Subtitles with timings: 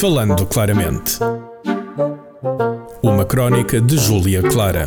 [0.00, 1.18] Falando Claramente.
[3.02, 4.86] Uma crónica de Júlia Clara.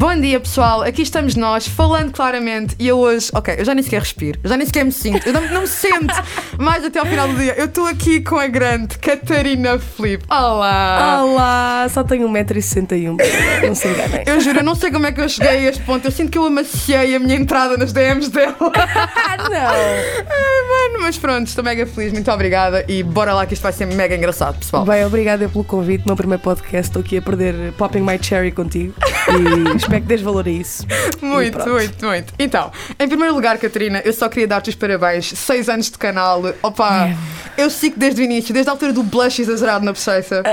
[0.00, 3.84] Bom dia pessoal, aqui estamos nós falando claramente e eu hoje, ok, eu já nem
[3.84, 6.14] sequer respiro, eu já nem sequer me sinto, eu não, não me sinto
[6.58, 7.52] mais até ao final do dia.
[7.58, 10.24] Eu estou aqui com a grande Catarina Felipe.
[10.30, 11.22] Olá!
[11.22, 13.18] Olá, só tenho 1,61m,
[13.66, 14.24] não se enganem.
[14.24, 16.30] Eu juro, eu não sei como é que eu cheguei a este ponto, eu sinto
[16.30, 18.56] que eu amaciei a minha entrada nas DMs dela.
[19.30, 19.56] Ah, não!
[19.58, 23.72] Ai, mano, mas pronto, estou mega feliz, muito obrigada e bora lá que isto vai
[23.72, 24.84] ser mega engraçado, pessoal.
[24.84, 28.94] Bem, obrigada pelo convite, meu primeiro podcast, estou aqui a perder Popping My Cherry contigo
[29.28, 30.86] e espero que dês valor a isso.
[31.20, 32.32] Muito, muito, muito.
[32.38, 35.26] Então, em primeiro lugar, Catarina, eu só queria dar-te os parabéns.
[35.36, 36.42] Seis anos de canal.
[36.62, 37.16] Opa, É.
[37.62, 40.42] eu sigo desde o início, desde a altura do blush exagerado na bochecha.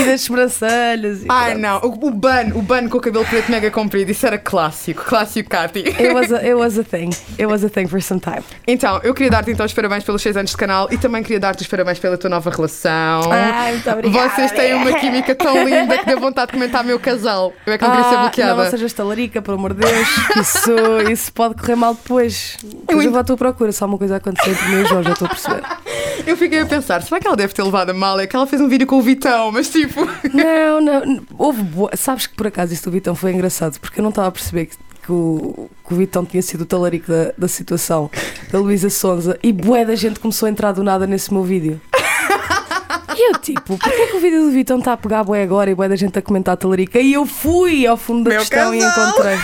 [0.00, 1.22] E das sobrancelhas.
[1.22, 1.62] e Ai pronto.
[1.62, 5.04] não, o, o ban, o ban com o cabelo preto mega comprido, isso era clássico,
[5.04, 5.80] clássico Cati.
[5.80, 7.10] It was, a, it was a thing.
[7.38, 8.42] It was a thing for some time.
[8.66, 11.40] Então, eu queria dar-te então os parabéns pelos seis anos de canal e também queria
[11.40, 13.30] dar-te os parabéns pela tua nova relação.
[13.32, 14.28] Ai, muito obrigada.
[14.30, 17.52] Vocês têm uma química tão linda que deu vontade de comentar meu casal.
[17.66, 18.64] Eu é que não queria ser Ah, bloqueada.
[18.64, 20.08] não sejas talarica, pelo amor de Deus.
[20.36, 22.56] Isso, isso pode correr mal depois.
[22.62, 23.72] Depois eu vou à tua procura.
[23.72, 25.62] Se alguma coisa acontecer entre mim e o João, já estou a perceber.
[26.26, 28.18] Eu fiquei a pensar, será que ela deve ter levado a mal?
[28.20, 30.00] É que ela fez um vídeo com o Vitão, mas tipo.
[30.32, 31.22] Não, não.
[31.38, 31.90] Houve boa...
[31.96, 34.66] Sabes que por acaso isso do Vitão foi engraçado, porque eu não estava a perceber
[34.66, 38.10] que, que o, que o Vitão tinha sido o talarico da, da situação,
[38.50, 41.80] da Luísa Sonza, e bué da gente começou a entrar do nada nesse meu vídeo.
[43.16, 45.74] E eu tipo, porquê que o vídeo do Vitão está a pegar bué agora e
[45.74, 46.98] bué da gente a comentar a talarica?
[47.00, 49.08] E eu fui ao fundo da Meu questão e casal.
[49.10, 49.38] encontrei.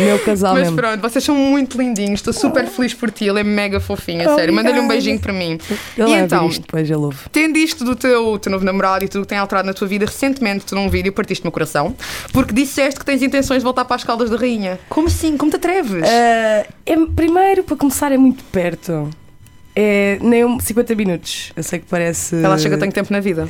[0.00, 0.76] Meu casal Mas mesmo.
[0.76, 4.34] pronto, vocês são muito lindinhos, estou super feliz por ti, ele é mega fofinho, a
[4.34, 4.54] sério.
[4.54, 5.58] Manda-lhe um beijinho para mim.
[5.96, 7.18] Ele e então, isto depois, ele ouve.
[7.32, 10.06] tendo isto do teu, teu novo namorado e tudo que tem alterado na tua vida,
[10.06, 11.94] recentemente tu num vídeo partiste meu coração
[12.32, 14.78] porque disseste que tens intenções de voltar para as caldas da rainha.
[14.88, 15.36] Como assim?
[15.36, 16.04] Como te atreves?
[16.04, 19.10] Ah, é, primeiro, para começar, é muito perto.
[19.80, 21.52] É nem um- 50 minutos.
[21.54, 22.34] Eu sei que parece.
[22.34, 23.48] Ela chega, tenho tempo na vida.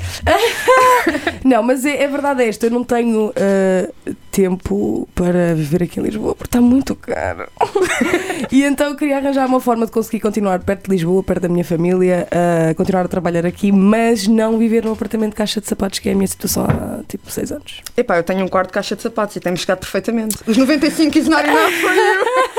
[1.43, 2.66] Não, mas é, é verdade é esta.
[2.66, 3.91] Eu não tenho ah,
[4.31, 7.49] tempo para viver aqui em Lisboa porque está muito caro.
[8.53, 11.49] e então eu queria arranjar uma forma de conseguir continuar perto de Lisboa, perto da
[11.49, 15.67] minha família, ah, continuar a trabalhar aqui, mas não viver num apartamento de caixa de
[15.67, 17.81] sapatos, que é a minha situação há tipo 6 anos.
[17.97, 20.37] Epá, eu tenho um quarto de caixa de sapatos e temos chegado perfeitamente.
[20.47, 22.57] Os 95 is not enough for you.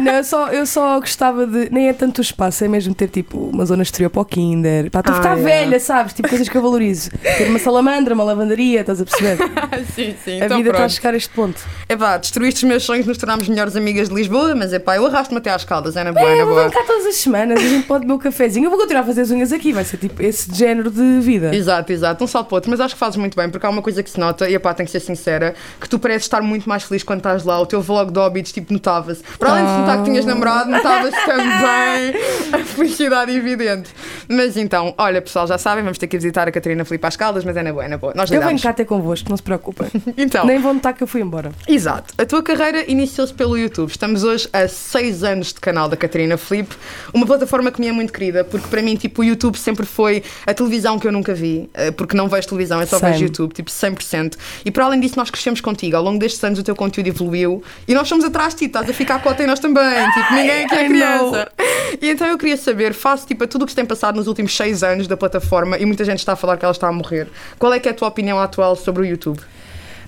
[0.00, 1.68] Não, eu só, eu só gostava de.
[1.70, 4.90] Nem é tanto o espaço, é mesmo ter tipo uma zona exterior para o Kinder.
[4.90, 5.42] Pá, estou a Ah, ficar é.
[5.42, 6.12] velha, sabes?
[6.14, 7.10] Tipo coisas que eu valorizo.
[7.22, 9.36] Ter uma salamandra, uma lavandaria, estás a perceber?
[9.94, 11.60] sim, sim, a então vida está a chegar a este ponto.
[11.88, 15.38] Epá, destruíste os meus sonhos, nos tornámos melhores amigas de Lisboa, mas epá, eu arrasto-me
[15.38, 16.70] até às caldas, é na boa, é É, na eu vou boa.
[16.70, 18.66] cá todas as semanas, a gente pode beber um cafezinho.
[18.66, 21.54] Eu vou continuar a fazer as unhas aqui, vai ser tipo esse género de vida.
[21.54, 23.82] Exato, exato, um salto para outro, mas acho que fazes muito bem, porque há uma
[23.82, 26.68] coisa que se nota, e epá, tenho que ser sincera, que tu pareces estar muito
[26.68, 29.22] mais feliz quando estás lá, o teu vlog de Hobbits, tipo, notava-se.
[29.38, 32.14] Para além de notar que tinhas namorado, notava-se também
[32.52, 33.90] a felicidade evidente.
[34.28, 37.44] Mas então, olha pessoal, já sabem, vamos ter que visitar a Catarina Filipe às Caldas,
[37.44, 38.12] mas é na boa, é na boa.
[38.14, 39.88] Nós Eu venho cá até convosco, não se preocupem.
[40.16, 41.50] Então, Nem vão notar que eu fui embora.
[41.66, 42.14] Exato.
[42.16, 43.90] A tua carreira iniciou-se pelo YouTube.
[43.90, 46.76] Estamos hoje a seis anos de canal da Catarina Felipe,
[47.12, 50.22] uma plataforma que me é muito querida, porque para mim, tipo, o YouTube sempre foi
[50.46, 53.12] a televisão que eu nunca vi, eh, porque não vejo televisão, eu só Same.
[53.12, 54.36] vejo YouTube, tipo, 100%.
[54.64, 55.96] E para além disso, nós crescemos contigo.
[55.96, 58.88] Ao longo destes anos, o teu conteúdo evoluiu e nós somos atrás de ti, estás
[58.88, 60.10] a ficar cota em nós também.
[60.12, 61.52] Tipo, ninguém aqui é I criança.
[62.00, 64.26] E então eu queria saber, face tipo, a tudo o que se tem passado nos
[64.26, 66.92] últimos seis anos da plataforma e muita gente está a falar que ela está a
[66.92, 69.40] morrer, qual é que é a tua opinião atual sobre o YouTube?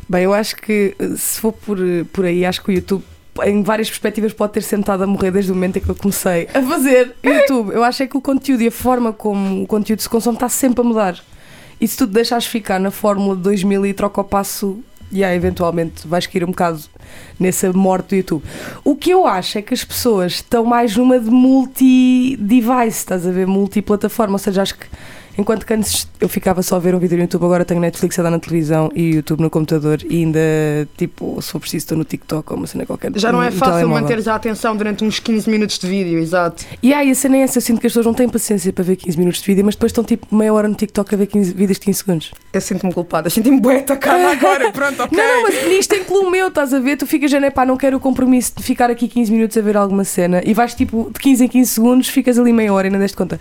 [0.09, 1.78] Bem, eu acho que se for por,
[2.12, 3.03] por aí, acho que o YouTube,
[3.44, 6.48] em várias perspectivas, pode ter sentado a morrer desde o momento em que eu comecei
[6.53, 7.72] a fazer YouTube.
[7.72, 10.48] Eu acho é que o conteúdo e a forma como o conteúdo se consome está
[10.48, 11.19] sempre a mudar.
[11.81, 15.25] E se tu te deixares ficar na fórmula de 2000 e troca o passo, e
[15.25, 16.81] aí, eventualmente vais cair um bocado
[17.39, 18.44] nessa morte do YouTube.
[18.84, 23.31] O que eu acho é que as pessoas estão mais numa de multi-device, estás a
[23.31, 23.47] ver?
[23.47, 24.87] Multiplataforma, ou seja, acho que
[25.39, 28.19] enquanto que antes eu ficava só a ver um vídeo no YouTube, agora tenho Netflix
[28.19, 30.41] a dar na televisão e YouTube no computador e ainda,
[30.97, 33.13] tipo, se for preciso, estou no TikTok ou uma cena qualquer.
[33.17, 34.03] Já não é fácil telemóvel.
[34.03, 36.65] manteres a atenção durante uns 15 minutos de vídeo, exato.
[36.83, 38.84] E aí, a cena é essa, eu sinto que as pessoas não têm paciência para
[38.84, 41.27] ver 15 minutos de vídeo, mas depois estão tipo meia hora no TikTok a ver
[41.27, 42.31] 15 vídeos de 15 segundos.
[42.53, 45.16] Eu sinto-me culpada, sinto-me bué atacada agora, pronto, ok.
[45.16, 46.97] Não, não, mas nisto inclui o meu, estás a ver?
[46.97, 49.60] Tu ficas já, né, pá, não quero o compromisso de ficar aqui 15 minutos a
[49.60, 52.87] ver alguma cena e vais tipo de 15 em 15 segundos, ficas ali meia hora
[52.87, 53.39] e não deste conta.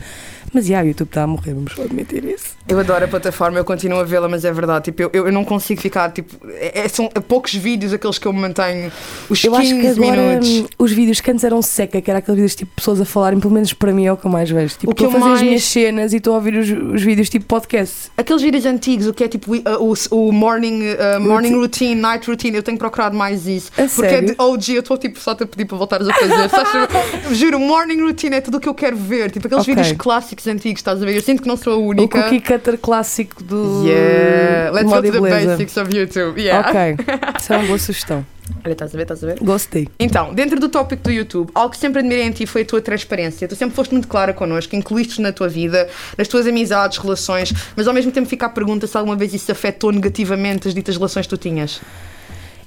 [0.54, 2.56] Mas já, o YouTube está a morrer, vamos admitir isso.
[2.68, 5.44] Eu adoro a plataforma, eu continuo a vê-la, mas é verdade, tipo, eu, eu, não
[5.46, 8.92] consigo ficar, tipo, é- é- são poucos vídeos aqueles que eu me mantenho,
[9.30, 10.64] os Eu 15 acho que agora minutos.
[10.80, 13.54] os vídeos que antes eram seca, que era aqueles vídeos tipo pessoas a falarem, pelo
[13.54, 14.76] menos para mim é o que eu mais vejo.
[14.78, 16.56] Tipo, O que estou a eu fazer as mais- minhas cenas e estou a ouvir
[16.58, 18.12] os, os vídeos tipo podcast.
[18.18, 22.56] Aqueles vídeos antigos, o que é tipo o, o morning, uh, morning routine, night routine,
[22.58, 23.72] eu tenho procurado mais isso.
[23.78, 24.36] A porque é de sério?
[24.40, 26.50] OG, eu estou tipo, só a pedir para voltares a fazer.
[26.50, 26.90] Sabes?
[27.38, 29.32] Juro, morning routine é tudo o que eu quero ver.
[29.32, 29.76] Tipo aqueles Ok.
[29.76, 31.16] vídeos clássicos antigos, estás a ver?
[31.16, 32.22] Eu sinto que não sou a O única.
[32.24, 33.84] cookie cutter clássico do.
[33.86, 35.48] Yeah, let's go to the beleza.
[35.52, 36.40] basics of YouTube.
[36.42, 36.70] Yeah.
[36.70, 37.06] Ok,
[37.40, 38.26] isso é uma boa sugestão.
[38.64, 39.40] Olha, estás a ver, estás a ver?
[39.42, 39.88] Gostei.
[40.00, 42.80] Então, dentro do tópico do YouTube, algo que sempre admirei em ti foi a tua
[42.80, 43.48] transparência.
[43.48, 47.88] Tu sempre foste muito clara connosco, incluíste na tua vida, nas tuas amizades, relações, mas
[47.88, 51.26] ao mesmo tempo fica a pergunta se alguma vez isso afetou negativamente as ditas relações
[51.26, 51.82] que tu tinhas.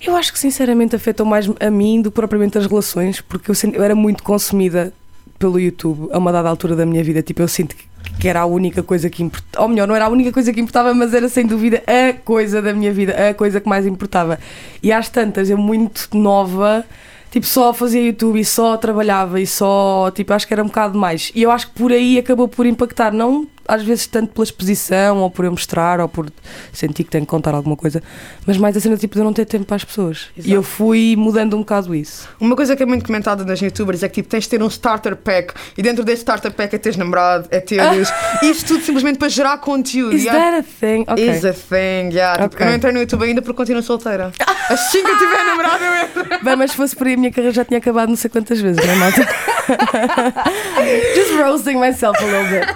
[0.01, 3.55] Eu acho que sinceramente afetou mais a mim do que propriamente as relações, porque eu,
[3.73, 4.93] eu era muito consumida
[5.39, 7.23] pelo YouTube a uma dada altura da minha vida.
[7.23, 7.85] Tipo, eu sinto que,
[8.19, 9.65] que era a única coisa que importava.
[9.65, 12.61] Ou melhor, não era a única coisa que importava, mas era sem dúvida a coisa
[12.61, 14.39] da minha vida, a coisa que mais importava.
[14.83, 16.85] E às tantas, eu muito nova.
[17.31, 20.99] Tipo, só fazia YouTube e só trabalhava e só, tipo, acho que era um bocado
[20.99, 21.31] mais.
[21.35, 25.19] E eu acho que por aí acabou por impactar, não às vezes tanto pela exposição,
[25.19, 26.33] ou por eu mostrar, ou por
[26.73, 28.03] sentir que tenho que contar alguma coisa,
[28.47, 30.29] mas mais a cena tipo de eu não ter tempo para as pessoas.
[30.35, 30.49] Exato.
[30.49, 32.27] E eu fui mudando um bocado isso.
[32.41, 34.69] Uma coisa que é muito comentada nas youtubers é que tipo, tens de ter um
[34.69, 38.11] starter pack e dentro desse starter pack é teres namorado, é teres.
[38.43, 40.17] Isso tudo simplesmente para gerar conteúdo.
[40.17, 40.51] Is yeah.
[40.51, 41.05] that a thing?
[41.07, 41.29] Ok.
[41.29, 42.43] Is a thing, yeah.
[42.43, 42.67] Tipo, Ok.
[42.67, 44.33] Eu não entrei no YouTube ainda porque continuo solteira.
[44.71, 46.45] Assim que eu tiver namorado, eu entro.
[46.45, 48.61] Bem, mas se fosse por aí, a minha carreira já tinha acabado não sei quantas
[48.61, 49.29] vezes, não é, malta?
[51.15, 52.67] Just roasting myself a little bit.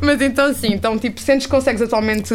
[0.00, 2.32] Mas então sim, então tipo, sentes que consegues atualmente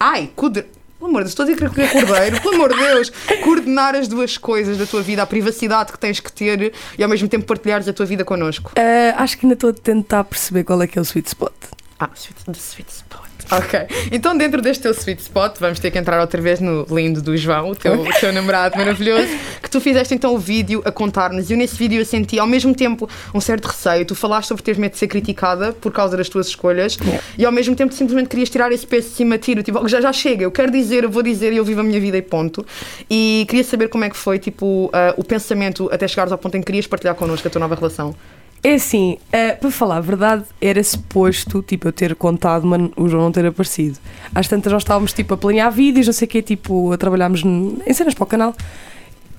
[0.00, 0.70] Ai, coordenar.
[0.98, 3.12] Pelo amor de Deus, estou a dizer que é cordeiro, pelo amor de Deus,
[3.44, 7.08] coordenar as duas coisas da tua vida, a privacidade que tens que ter e ao
[7.08, 8.72] mesmo tempo partilhares a tua vida connosco.
[8.76, 11.52] Ah, acho que ainda estou a tentar perceber qual é que é o sweet spot.
[12.00, 13.26] Ah, sweet, sweet spot.
[13.50, 13.78] Ok,
[14.10, 17.36] então dentro deste teu sweet spot, vamos ter que entrar outra vez no lindo do
[17.36, 19.28] João, o teu, o teu namorado maravilhoso,
[19.66, 21.50] que tu fizeste então o vídeo a contar-nos.
[21.50, 24.06] E eu nesse vídeo eu senti ao mesmo tempo um certo receio.
[24.06, 26.96] Tu falaste sobre teres medo de ser criticada por causa das tuas escolhas
[27.36, 29.54] e ao mesmo tempo simplesmente querias tirar esse peso de cima de ti.
[29.56, 31.82] do Tipo, já, já chega, eu quero dizer, eu vou dizer e eu vivo a
[31.82, 32.64] minha vida e ponto.
[33.10, 36.56] E queria saber como é que foi tipo, ah, o pensamento até chegares ao ponto
[36.56, 38.14] em que querias partilhar connosco a tua nova relação.
[38.62, 43.08] É assim, eh, para falar a verdade, era suposto, tipo, eu ter contado, mas o
[43.08, 43.98] João não ter aparecido.
[44.34, 47.44] Às tantas nós estávamos, tipo, a planear vídeos, não sei o quê, tipo, a trabalharmos
[47.44, 48.54] em cenas para o canal.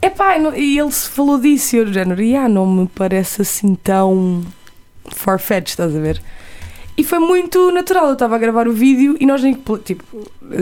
[0.01, 2.88] Epá, e e ele se falou disso e eu, do género, e ah, não me
[2.88, 4.44] parece assim tão
[5.09, 6.21] far-fetched, estás a ver?
[6.97, 9.53] E foi muito natural, eu estava a gravar o vídeo e nós nem,
[9.85, 10.03] tipo,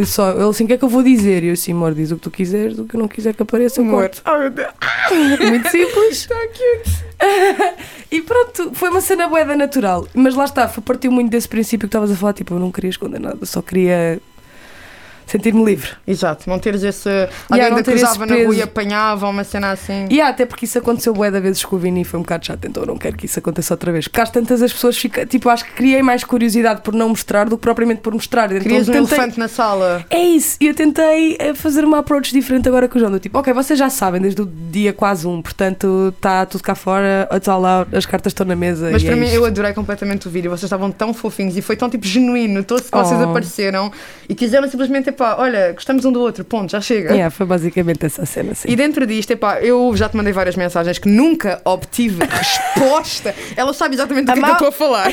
[0.05, 1.43] só, ele assim, o que é que eu vou dizer?
[1.43, 3.41] E eu assim, amor, diz o que tu quiseres, o que eu não quiser que
[3.41, 4.21] apareça, eu corto.
[4.27, 4.67] Oh, meu Deus.
[5.39, 6.11] Muito simples.
[6.11, 7.05] Está cute.
[8.11, 10.05] e pronto, foi uma cena boeda natural.
[10.13, 12.69] Mas lá está, foi partiu muito desse princípio que estavas a falar, tipo, eu não
[12.69, 14.19] queria esconder nada, só queria
[15.25, 15.89] sentir-me livre.
[16.07, 17.09] Exato, não teres esse.
[17.49, 20.07] Alguém ainda cruzava na rua e apanhava uma cena assim.
[20.09, 22.23] E há, até porque isso aconteceu bué da vezes com o Vini e foi um
[22.23, 24.07] bocado chato, então eu não quero que isso aconteça outra vez.
[24.07, 27.45] Porque às tantas as pessoas ficam, tipo, acho que criei mais curiosidade por não mostrar
[27.49, 28.45] do que propriamente por mostrar.
[28.51, 30.05] Então, Querias um tentei- elefante na sala.
[30.09, 33.11] É isso, e eu tentei eh, fazer uma approach diferente agora com o João.
[33.11, 36.75] do Tipo, ok, vocês já sabem desde o dia quase um, portanto está tudo cá
[36.75, 38.89] fora, it's all out, as cartas estão na mesa.
[38.91, 39.35] Mas para é mim, isto.
[39.35, 40.49] eu adorei completamente o vídeo.
[40.51, 42.63] Vocês estavam tão fofinhos e foi tão tipo genuíno.
[42.63, 43.29] Todos que vocês Oh.
[43.29, 43.91] apareceram
[44.29, 47.11] e quiseram simplesmente, epá, olha, gostamos um do outro, ponto, já chega.
[47.11, 48.67] Yeah, foi basicamente essa cena, sim.
[48.69, 53.33] E dentro disto, epá, eu já te mandei várias mensagens que nunca obtive resposta.
[53.55, 55.11] Ela sabe exatamente do que é que eu estou a falar.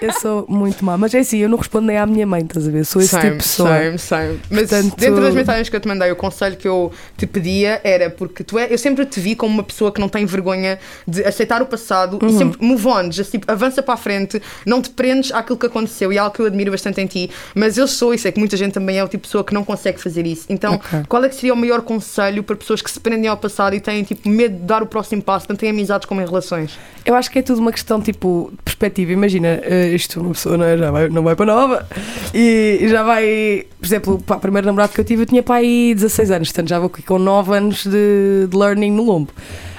[0.00, 2.68] Eu sou muito má, mas é assim, eu não respondo nem à minha mãe, estás
[2.68, 2.84] a ver?
[2.84, 3.68] Sou esse tipo de Same, pessoa.
[3.78, 4.40] same, same.
[4.50, 7.80] Mas Portanto- dentro das mensagens que eu te mandei, o conselho que eu te pedia
[7.82, 10.78] era porque tu é, eu sempre te vi como uma pessoa que não tem vergonha
[11.08, 12.28] de aceitar o passado Uhum.
[12.28, 15.66] e sempre move on, just, tipo, avança para a frente, não te prendes àquilo que
[15.66, 17.30] aconteceu e é algo que eu admiro bastante em ti.
[17.54, 19.54] Mas eu sou, e sei que muita gente também é o tipo de pessoa que
[19.54, 20.44] não consegue fazer isso.
[20.50, 21.04] Então, Ok.
[21.08, 23.80] qual é que seria o maior conselho para pessoas que se prendem ao passado e
[23.80, 26.78] têm tipo medo de dar o próximo passo, tanto em amizades como em relações?
[27.04, 29.10] Eu acho que é tudo uma questão tipo de perspectiva.
[29.12, 31.86] Imagina, eh, isto uma pessoa não, é, já vai, não vai para nova
[32.34, 35.56] e já vai, por exemplo, para o primeiro namorado que eu tive, eu tinha para
[35.56, 39.32] aí 16 anos, portanto já vou aqui com 9 anos de, de learning no lombo.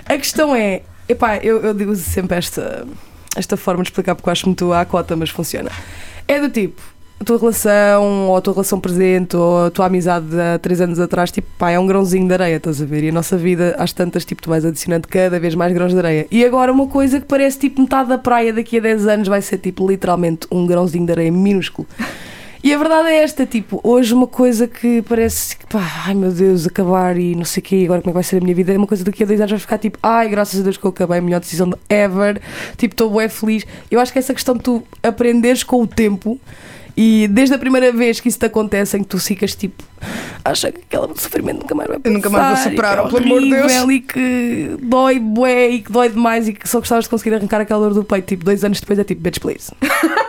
[0.06, 2.88] A questão é, epá, eu, eu digo sempre esta,
[3.36, 5.70] esta forma de explicar porque eu acho muito à cota, mas funciona.
[6.28, 6.82] É do tipo,
[7.20, 10.82] a tua relação, ou a tua relação presente, ou a tua amizade de há 3
[10.82, 13.04] anos atrás, tipo, pá, é um grãozinho de areia, estás a ver?
[13.04, 15.98] E a nossa vida, às tantas, tipo, tu vais adicionando cada vez mais grãos de
[15.98, 16.28] areia.
[16.30, 19.42] E agora uma coisa que parece tipo metade da praia daqui a 10 anos vai
[19.42, 21.88] ser tipo literalmente um grãozinho de areia minúsculo.
[22.64, 26.68] E a verdade é esta, tipo, hoje uma coisa que parece pá, ai meu Deus,
[26.68, 28.74] acabar e não sei o quê, agora como é que vai ser a minha vida,
[28.74, 30.84] é uma coisa daqui a dois anos vai ficar tipo, ai, graças a Deus que
[30.84, 32.42] eu acabei, a melhor decisão ever,
[32.76, 33.66] tipo, estou bem feliz.
[33.90, 36.40] Eu acho que essa questão de tu aprenderes com o tempo
[36.98, 39.84] e desde a primeira vez que isso te acontece, em que tu ficas tipo,
[40.44, 43.18] acha que aquele sofrimento nunca mais vai Eu nunca mais vou passar, superar, é pelo
[43.18, 43.74] amor de Deus.
[43.92, 47.62] E que dói bué e que dói demais e que só gostavas de conseguir arrancar
[47.62, 49.72] aquela dor do peito, tipo, dois anos depois é tipo, bitch, please.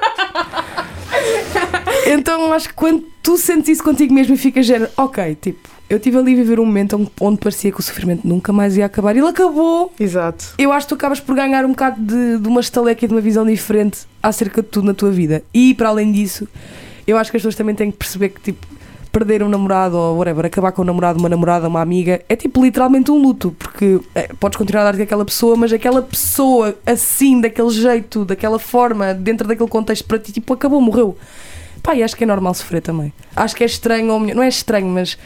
[2.10, 5.97] Então acho que quando tu sentes isso contigo mesmo e ficas género, ok, tipo, eu
[5.97, 9.16] estive ali a viver um momento onde, parecia que o sofrimento nunca mais ia acabar.
[9.16, 9.92] E ele acabou.
[9.99, 10.54] Exato.
[10.59, 13.14] Eu acho que tu acabas por ganhar um bocado de, de uma estaleca e de
[13.14, 15.42] uma visão diferente acerca de tudo na tua vida.
[15.52, 16.47] E para além disso,
[17.07, 18.66] eu acho que as pessoas também têm que perceber que tipo
[19.11, 22.62] perder um namorado ou whatever, acabar com um namorado, uma namorada, uma amiga, é tipo
[22.62, 26.76] literalmente um luto, porque é, podes continuar a dar com aquela pessoa, mas aquela pessoa
[26.87, 31.16] assim, daquele jeito, daquela forma, dentro daquele contexto para ti, tipo, acabou, morreu.
[31.83, 33.12] Pá, e acho que é normal sofrer também.
[33.35, 35.16] Acho que é estranho, ou melhor, não é estranho, mas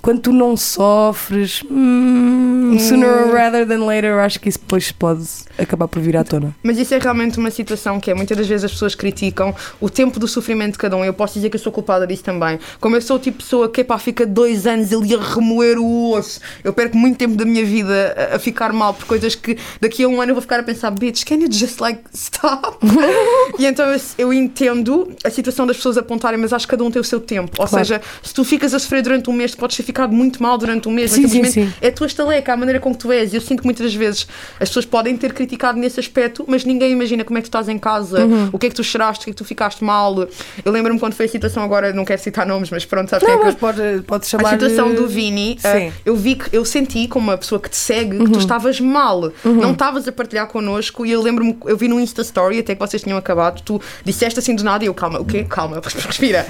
[0.00, 5.24] quando tu não sofres, hum, sooner rather than later, acho que isso depois pode
[5.58, 6.54] acabar por vir à tona.
[6.62, 9.90] Mas isso é realmente uma situação que é, muitas das vezes as pessoas criticam o
[9.90, 11.04] tempo do sofrimento de cada um.
[11.04, 12.58] Eu posso dizer que eu sou culpada disso também.
[12.80, 15.78] Como eu sou o tipo de pessoa que, pá, fica dois anos ali a remoer
[15.78, 16.40] o osso.
[16.64, 20.04] Eu perco muito tempo da minha vida a, a ficar mal por coisas que daqui
[20.04, 22.78] a um ano eu vou ficar a pensar, bitch, can you just like stop?
[23.58, 26.90] e então eu, eu entendo a situação das pessoas apontarem, mas acho que cada um
[26.90, 27.50] tem o seu tempo.
[27.58, 27.84] Ou Claro.
[27.84, 30.56] seja, se tu ficas a sofrer durante um mês, tu podes ter ficado muito mal
[30.56, 31.10] durante um mês.
[31.16, 31.72] mas Sim, sim, sim.
[31.80, 33.34] é a tua estaleca, a maneira como tu és.
[33.34, 34.26] Eu sinto que muitas vezes
[34.58, 37.68] as pessoas podem ter criticado nesse aspecto, mas ninguém imagina como é que tu estás
[37.68, 38.50] em casa, Uhum.
[38.52, 40.28] o que é que tu choraste, o que é que tu ficaste mal.
[40.64, 43.46] Eu lembro-me quando foi a situação, agora não quero citar nomes, mas pronto, sabes Não,
[43.46, 43.58] é que.
[43.58, 44.50] pode, pode A chamar.
[44.50, 45.58] situação de- do Vini.
[45.64, 45.88] Uhum.
[45.88, 48.78] uh, eu vi que eu senti como uma pessoa que te segue que tu estavas
[48.80, 52.74] mal, não estavas a partilhar connosco e eu lembro-me, eu vi no Insta Story até
[52.74, 55.44] que vocês tinham acabado, tu disseste assim do nada e eu, calma, o quê?
[55.48, 56.46] Calma, respira.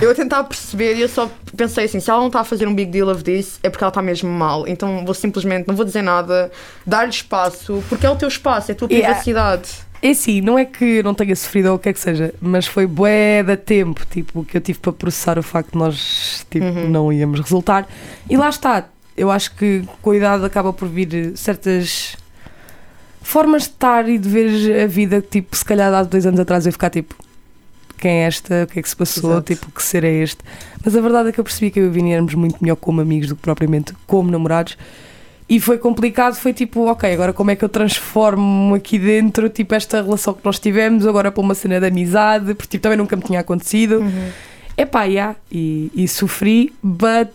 [0.00, 2.66] eu a tentar perceber e eu só pensei assim, se ela não está a fazer
[2.66, 4.66] um big deal of this, é porque ela está mesmo mal.
[4.66, 6.50] Então vou simplesmente, não vou dizer nada,
[6.86, 9.08] dar-lhe espaço, porque é o teu espaço, é a tua Yeah.
[9.08, 9.70] privacidade.
[10.04, 12.34] É assim, não é que eu não tenha sofrido ou o que é que seja,
[12.40, 16.44] mas foi bué da tempo, tipo, que eu tive para processar o facto de nós,
[16.50, 17.86] tipo, não íamos resultar.
[18.28, 22.16] E lá está, eu acho que com a idade acaba por vir certas
[23.22, 26.66] formas de estar e de ver a vida, tipo, se calhar há dois anos atrás
[26.66, 27.14] eu ficar tipo,
[28.02, 29.54] quem é esta, o que é que se passou, Exato.
[29.54, 30.38] tipo, que ser é este.
[30.84, 32.74] Mas a verdade é que eu percebi que eu e o Vini éramos muito melhor
[32.74, 34.76] como amigos do que propriamente como namorados.
[35.48, 39.72] E foi complicado, foi tipo, ok, agora como é que eu transformo aqui dentro, tipo,
[39.74, 43.14] esta relação que nós tivemos, agora para uma cena de amizade, porque tipo, também nunca
[43.14, 44.02] me tinha acontecido.
[44.76, 47.30] Epá, yeah, e, e sofri, but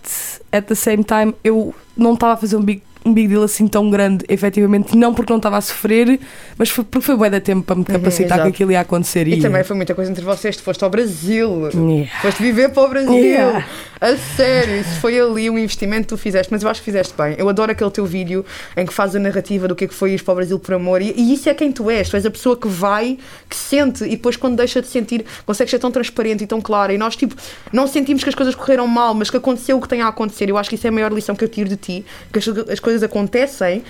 [0.51, 3.67] at the same time eu não estava a fazer um big, um big deal assim
[3.67, 6.19] tão grande, efetivamente, não porque não estava a sofrer,
[6.57, 8.49] mas foi, porque foi bué da tempo para me capacitar que exato.
[8.49, 9.27] aquilo ia acontecer.
[9.27, 11.69] E também foi muita coisa entre vocês, tu foste ao Brasil.
[11.73, 12.11] Yeah.
[12.21, 13.13] Foste viver para o Brasil.
[13.13, 13.65] Yeah.
[13.99, 17.13] A sério, isso foi ali um investimento que tu fizeste, mas eu acho que fizeste
[17.17, 17.35] bem.
[17.37, 18.45] Eu adoro aquele teu vídeo
[18.75, 20.75] em que fazes a narrativa do que é que foi ir para o Brasil por
[20.75, 22.09] amor e, e isso é quem tu és.
[22.09, 23.17] Tu és a pessoa que vai,
[23.49, 26.93] que sente e depois quando deixa de sentir, consegue ser tão transparente e tão clara.
[26.93, 27.35] E nós, tipo,
[27.73, 30.49] não sentimos que as coisas correram mal, mas que aconteceu o que tem a acontecer.
[30.49, 32.47] Eu acho que isso é a maior lição que eu tiro de ti, que as,
[32.47, 33.83] as coisas acontecem.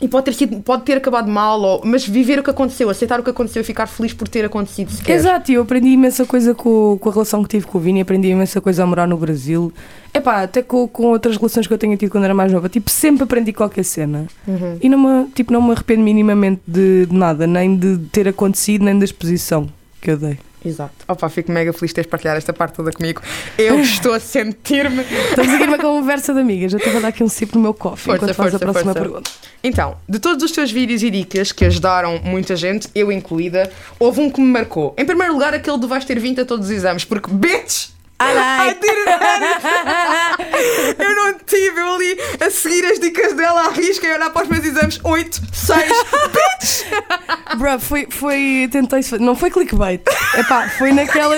[0.00, 3.20] E pode ter, sido, pode ter acabado mal, ou, mas viver o que aconteceu, aceitar
[3.20, 5.14] o que aconteceu e ficar feliz por ter acontecido sequer.
[5.14, 8.28] Exato, eu aprendi imensa coisa com, com a relação que tive com o Vini, aprendi
[8.28, 9.72] imensa coisa a morar no Brasil.
[10.12, 12.90] Epá, até com, com outras relações que eu tenho tido quando era mais nova, tipo,
[12.90, 14.26] sempre aprendi qualquer cena.
[14.46, 14.78] Uhum.
[14.82, 18.84] E não me, tipo, não me arrependo minimamente de, de nada, nem de ter acontecido,
[18.84, 19.68] nem da exposição
[20.00, 20.38] que eu dei.
[20.64, 20.92] Exato.
[21.06, 23.20] Opa, fico mega feliz de teres partilhado esta parte toda comigo.
[23.58, 25.02] Eu estou a sentir-me.
[25.02, 27.74] Estamos aqui numa conversa de amigas, eu estive a dar aqui um sip no meu
[27.74, 29.00] coffee Força, enquanto faz a próxima força.
[29.00, 29.30] pergunta.
[29.62, 34.20] Então, de todos os teus vídeos e dicas que ajudaram muita gente, eu incluída, houve
[34.20, 34.94] um que me marcou.
[34.96, 37.92] Em primeiro lugar, aquele do vais ter 20 a todos os exames, porque bitch!
[38.20, 40.13] I didn't have it.
[40.98, 44.42] Eu não tive, eu ali a seguir as dicas dela à risca e olhar para
[44.42, 45.82] os meus exames 8, 6,
[46.32, 46.84] bitch!
[47.58, 50.02] Bro, foi, foi, tentei, não foi clickbait,
[50.38, 51.36] Epá, foi naquela,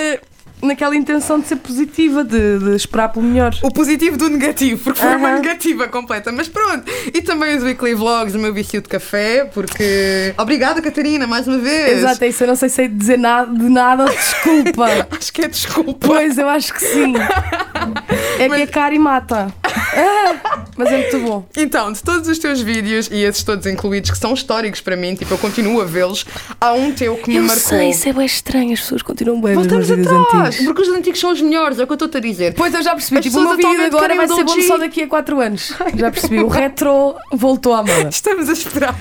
[0.61, 3.53] naquela intenção de ser positiva, de, de esperar pelo melhor.
[3.61, 5.39] O positivo do negativo, porque foi uma Aham.
[5.41, 6.91] negativa completa, mas pronto.
[7.13, 10.33] E também os weekly vlogs, o meu vício de café, porque.
[10.37, 11.99] Obrigada, Catarina, mais uma vez.
[11.99, 14.85] Exato, é isso, eu não sei sei dizer nada, de nada, desculpa.
[15.17, 16.07] Acho que é desculpa.
[16.07, 17.13] Pois, eu acho que sim.
[18.39, 19.47] É que é caro e mata.
[20.77, 21.45] Mas é muito bom.
[21.57, 25.15] Então, de todos os teus vídeos, e esses todos incluídos, que são históricos para mim,
[25.15, 26.25] tipo, eu continuo a vê-los,
[26.61, 27.63] há um teu que me Eu marcou.
[27.63, 30.07] sei, isso é bem estranho, as pessoas continuam bem Voltamos atrás,
[30.55, 30.65] antigos.
[30.65, 32.53] porque os antigos são os melhores, é o que eu estou-te a dizer.
[32.53, 35.01] Pois eu já percebi, As tipo, o meu vídeo agora vai ser bom só daqui
[35.03, 35.73] a 4 anos.
[35.97, 38.09] Já percebi, o retro voltou à moda.
[38.09, 38.95] Estamos a esperar.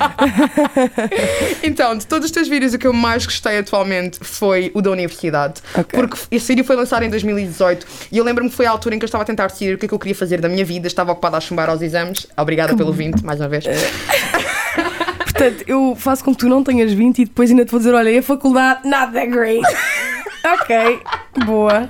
[1.62, 4.90] então, de todos os teus vídeos, o que eu mais gostei atualmente foi o da
[4.90, 5.60] universidade.
[5.76, 5.98] Ok.
[5.98, 8.98] Porque esse vídeo foi lançado em 2018 e eu lembro-me que foi a altura em
[8.98, 10.64] que eu estava a tentar decidir o que é que eu queria fazer da minha
[10.64, 12.26] vida, estava ocupada a chumbar aos exames.
[12.36, 13.64] Obrigada pelo 20, mais uma vez.
[15.24, 17.94] Portanto, eu faço com que tu não tenhas 20 e depois ainda te vou dizer:
[17.94, 19.62] olha, a faculdade, not that great.
[20.44, 21.00] ok,
[21.44, 21.88] boa.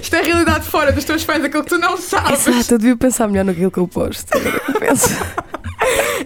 [0.00, 2.46] Isto é a realidade fora dos teus fãs, aquilo que tu não sabes.
[2.46, 4.36] Exato, eu devia pensar melhor naquilo que eu posto.
[4.36, 5.08] Agora que eu penso.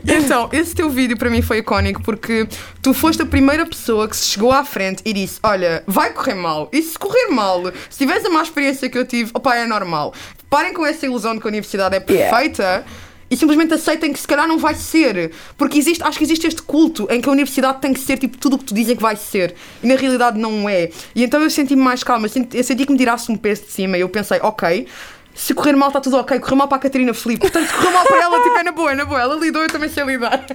[0.06, 2.46] Então, esse teu vídeo para mim foi icónico porque
[2.80, 6.34] tu foste a primeira pessoa que se chegou à frente e disse: Olha, vai correr
[6.34, 6.68] mal.
[6.72, 10.12] E se correr mal, se tiveres a má experiência que eu tive, opá, é normal.
[10.50, 12.84] Parem com essa ilusão de que a universidade é perfeita.
[13.30, 15.32] E simplesmente aceitem que se calhar não vai ser.
[15.56, 18.36] Porque existe, acho que existe este culto em que a universidade tem que ser tipo
[18.36, 19.54] tudo o que tu dizem que vai ser.
[19.82, 20.90] E na realidade não é.
[21.14, 22.26] E então eu senti-me mais calma.
[22.26, 23.96] Eu senti, eu senti que me tirasse um peso de cima.
[23.96, 24.86] E eu pensei, ok,
[25.34, 27.40] se correr mal está tudo ok, correr mal para a Catarina Felipe.
[27.40, 29.20] Portanto, se correr mal para ela, tipo, é na boa, é na boa.
[29.20, 30.44] Ela lidou, eu também sei lidar.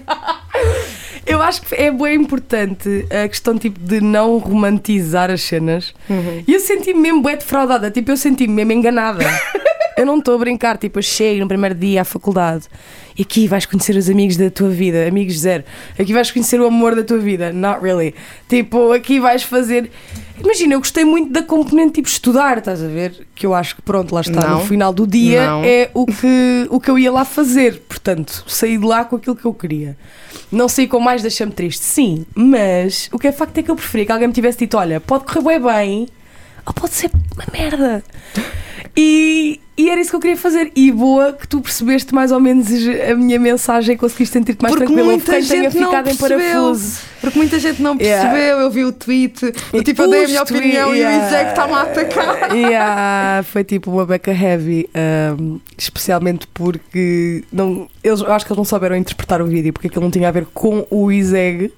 [1.25, 5.93] Eu acho que é bem importante a questão tipo, de não romantizar as cenas.
[6.47, 9.25] E eu senti-me mesmo bué defraudada, tipo, eu senti-me mesmo enganada.
[9.97, 12.65] eu não estou a brincar, tipo, eu chego no primeiro dia à faculdade
[13.17, 15.63] e aqui vais conhecer os amigos da tua vida, amigos zero.
[15.97, 18.13] Aqui vais conhecer o amor da tua vida, not really.
[18.47, 19.89] Tipo, aqui vais fazer.
[20.39, 23.25] Imagina, eu gostei muito da componente tipo estudar, estás a ver?
[23.33, 24.59] Que eu acho que pronto, lá está, Não.
[24.59, 25.63] no final do dia Não.
[25.63, 27.81] é o que, o que eu ia lá fazer.
[27.89, 29.97] Portanto, saí de lá com aquilo que eu queria.
[30.51, 31.83] Não saí com mais, deixa-me triste.
[31.83, 34.77] Sim, mas o que é facto é que eu preferia que alguém me tivesse dito:
[34.77, 36.07] olha, pode correr bem bem,
[36.67, 38.03] ou pode ser uma merda.
[38.99, 40.71] E, e era isso que eu queria fazer.
[40.75, 42.67] E boa que tu percebeste mais ou menos
[43.09, 45.11] a minha mensagem e conseguiste sentir-te mais Porque tranquilo.
[45.11, 46.51] Houve muita quem tenha gente não ficado em percebeu.
[46.51, 46.99] parafuso.
[47.21, 48.29] Porque muita gente não Yeah.
[48.31, 48.59] percebeu.
[48.59, 51.27] Eu vi o tweet, do tipo, eu dei a minha opinião e o yeah.
[51.27, 52.55] Isaac está-me a atacar.
[52.55, 54.89] Yeah, foi tipo uma beca heavy,
[55.39, 59.87] um, especialmente porque não, eles, eu acho que eles não souberam interpretar o vídeo, porque
[59.87, 61.71] aquilo não tinha a ver com o Iseg.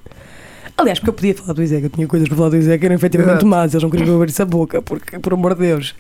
[0.80, 2.96] Aliás, porque eu podia falar do Iseg, eu tinha coisas para falar do que eram
[2.96, 5.96] efetivamente más, eles não queriam abrir-se a boca, porque, por amor de Deus.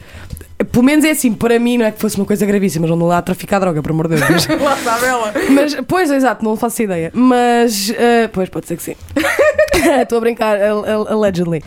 [0.71, 3.05] Pelo menos é assim, para mim não é que fosse uma coisa gravíssima, eles não
[3.07, 4.29] lá a traficar droga, por amor de Deus.
[4.29, 5.33] Mas, Lá está ela.
[5.51, 7.11] mas, pois, exato, não faço ideia.
[7.13, 8.95] Mas, ah, pois, pode ser que sim.
[10.01, 11.61] Estou a brincar, al- al- allegedly.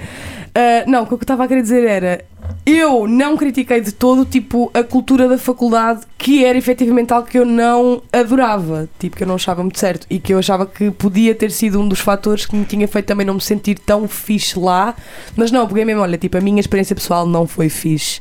[0.54, 2.24] Ah, não, o que eu estava a querer dizer era.
[2.64, 7.36] Eu não critiquei de todo, tipo, a cultura da faculdade, que era efetivamente algo que
[7.36, 10.88] eu não adorava, tipo, que eu não achava muito certo e que eu achava que
[10.92, 14.06] podia ter sido um dos fatores que me tinha feito também não me sentir tão
[14.06, 14.94] fixe lá.
[15.36, 18.20] Mas não, porque mesmo, olha, tipo, a minha experiência pessoal não foi fixe.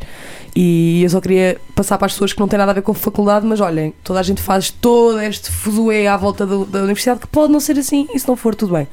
[0.55, 2.95] E eu só queria passar para as pessoas que não têm nada a ver com
[2.95, 7.19] faculdade, mas olhem, toda a gente faz todo este fuzuê à volta do- da universidade
[7.19, 8.87] que pode não ser assim e se não for, tudo bem.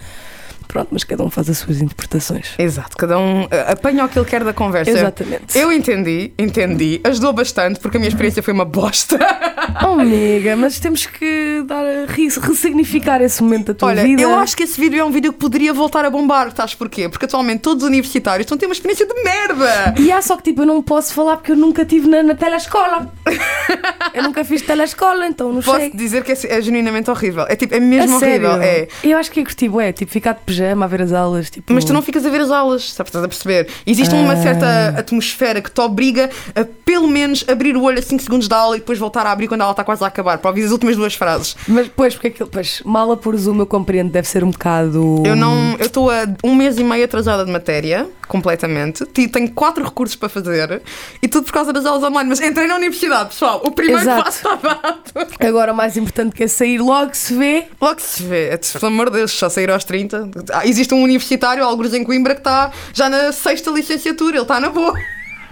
[0.68, 2.50] Pronto, mas cada um faz as suas interpretações.
[2.58, 4.90] Exato, cada um uh, apanha o que ele quer da conversa.
[4.90, 5.58] Exatamente.
[5.58, 9.18] Eu entendi, entendi, ajudou bastante porque a minha experiência foi uma bosta.
[9.84, 14.22] Oh, amiga, mas temos que dar a re- ressignificar esse momento da tua Olha, vida.
[14.22, 17.08] eu acho que esse vídeo é um vídeo que poderia voltar a bombar, estás porquê?
[17.08, 19.94] Porque atualmente todos os universitários estão a ter uma experiência de merda.
[19.98, 22.34] E há só que tipo, eu não posso falar porque eu nunca estive na, na
[22.34, 23.12] telescola.
[24.14, 25.90] eu nunca fiz telescola, então não Posso sei.
[25.92, 27.44] dizer que é, é genuinamente horrível.
[27.48, 28.52] É tipo, é A mesmo horrível.
[28.58, 28.62] sério?
[28.62, 28.88] É.
[29.04, 31.50] Eu acho que é curti, é tipo ficar de pijama a ver as aulas.
[31.50, 31.72] Tipo...
[31.72, 33.08] Mas tu não ficas a ver as aulas, sabes?
[33.10, 33.68] Estás a perceber?
[33.86, 34.36] Existe uma Ah.
[34.42, 38.56] certa atmosfera que te obriga a pelo menos abrir o olho a 5 segundos da
[38.56, 40.70] aula e depois voltar a abrir quando ela está quase a acabar, para ouvir as
[40.72, 41.56] últimas duas frases.
[41.66, 45.22] Mas pois, porque aquilo, pois, mala por Zoom eu compreendo, deve ser um bocado.
[45.24, 45.76] Eu não.
[45.78, 49.04] Eu estou a um mês e meio atrasada de matéria, completamente.
[49.06, 50.82] Tenho quatro recursos para fazer
[51.22, 52.28] e tudo por causa das aulas online.
[52.28, 53.60] Mas entrei na universidade, pessoal.
[53.64, 54.24] O primeiro Exato.
[54.24, 55.28] passo está dado.
[55.40, 57.66] Agora o mais importante que é sair logo se vê.
[57.80, 60.30] Logo se vê, pelo amor de Deus, só sair aos 30.
[60.52, 64.60] Ah, Existe um universitário, alguns em Coimbra, que está já na sexta licenciatura, ele está
[64.60, 64.94] na boa.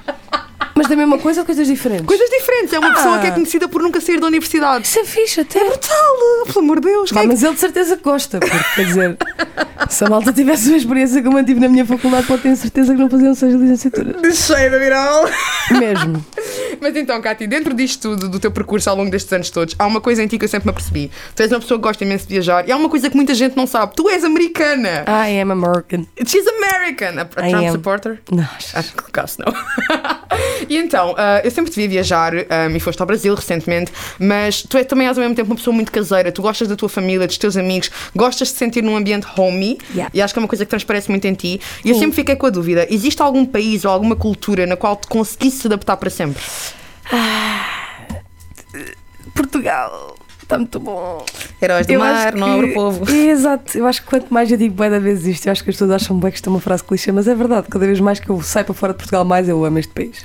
[0.75, 2.05] Mas da mesma coisa ou coisas diferentes?
[2.07, 2.95] Coisas diferentes, é uma Ah.
[2.95, 4.87] pessoa que é conhecida por nunca sair da universidade.
[4.87, 5.61] Isso é fixe até.
[5.65, 6.17] Brutal,
[6.47, 7.11] pelo amor de Deus.
[7.13, 9.17] Pá, é mas ele de certeza que gosta, porque quer dizer,
[9.89, 12.93] se a malta tivesse uma experiência como eu tive na minha faculdade, pode ter certeza
[12.95, 14.21] que não faziam seis licenciaturas.
[14.21, 15.25] que- Cheio de viral.
[15.79, 16.25] Mesmo.
[16.81, 19.87] Mas então, Cátia, dentro disto tudo, do teu percurso ao longo destes anos todos, há
[19.87, 21.11] uma coisa em ti que eu sempre me apercebi.
[21.35, 23.35] Tu és uma pessoa que gosta imenso de viajar e há uma coisa que muita
[23.35, 23.95] gente não sabe.
[23.97, 25.05] Tu és americana.
[25.09, 26.07] I am American.
[26.27, 27.19] She's American.
[27.19, 28.21] A, a Trump supporter?
[28.31, 29.53] Não, Acho que no caso não.
[30.69, 34.63] e então, ah, eu sempre te vi viajar ah, e foste ao Brasil recentemente, mas
[34.63, 36.89] tu é, também és ao mesmo tempo uma pessoa muito caseira, tu gostas da tua
[36.89, 40.11] família, dos teus amigos, gostas de se sentir num ambiente homey Yeah.
[40.13, 41.61] e acho que é uma coisa que transparece muito em ti.
[41.85, 44.97] E eu sempre fiquei com a dúvida: existe algum país ou alguma cultura na qual
[44.97, 46.43] te conseguisse se adaptar para sempre?
[49.35, 50.17] Portugal.
[50.43, 51.25] Está muito bom.
[51.61, 53.11] Heróis do Eu mar, acho nobre que- povo.
[53.11, 55.71] Exato, eu acho que quanto mais eu digo bué da vez isto, eu acho que
[55.71, 57.99] as pessoas acham bem que isto é uma frase clichê, mas é verdade, cada vez
[58.01, 60.25] mais que eu saio para fora de Portugal, mais eu amo este país.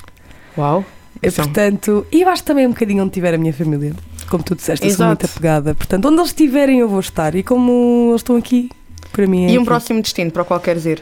[0.57, 0.83] Uau!
[1.23, 3.93] E, Então, portanto, e eu acho também um bocadinho onde tiver a minha família,
[4.29, 5.73] como tu disseste, eu sou muito apegada.
[5.75, 8.69] Portanto, onde eles estiverem eu vou estar, e como eles estão aqui,
[9.13, 9.65] para mim é e um aqui.
[9.65, 11.01] próximo destino para o qual queres ir?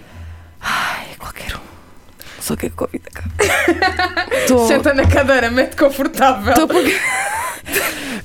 [0.62, 1.60] Ai, qualquer um.
[2.42, 3.32] Só que a Covid acaba.
[4.48, 6.52] Tô- Senta na cadeira, mete confortável.
[6.54, 6.96] Estou porque...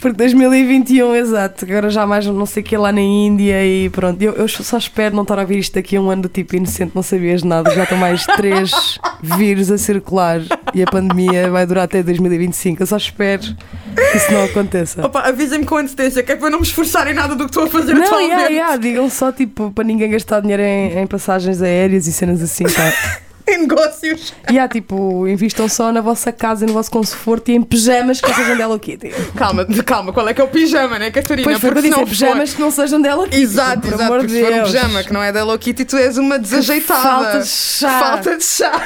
[0.01, 4.21] Porque 2021, exato, agora já mais não sei o que lá na Índia e pronto.
[4.21, 6.57] Eu, eu só espero não estar a ouvir isto daqui a um ano do tipo
[6.57, 10.41] inocente, não sabias nada, já estão mais três vírus a circular
[10.75, 12.83] e a pandemia vai durar até 2025.
[12.83, 15.07] Eu só espero que isso não aconteça.
[15.07, 17.51] Opa, avisem-me com antecedência, que é para eu não me esforçar em nada do que
[17.51, 18.31] estou a fazer Não, atualmente.
[18.31, 22.43] yeah, yeah, digam só tipo para ninguém gastar dinheiro em, em passagens aéreas e cenas
[22.43, 22.93] assim, tá?
[23.49, 24.33] Em negócios.
[24.51, 28.21] E há tipo, invistam só na vossa casa e no vosso conforto e em pijamas
[28.21, 29.11] que não sejam Hello Kitty.
[29.37, 31.45] Calma, calma, qual é que é o pijama, né, Catarina?
[31.47, 33.43] Pois foi Porque se é não pijamas for- que não sejam dela Kitty.
[33.43, 36.39] Exato, exato, porque se for um pijama que não é Hello Kitty, tu és uma
[36.39, 37.03] desajeitada.
[37.03, 38.01] Falta de chá.
[38.01, 38.81] Falta de chá.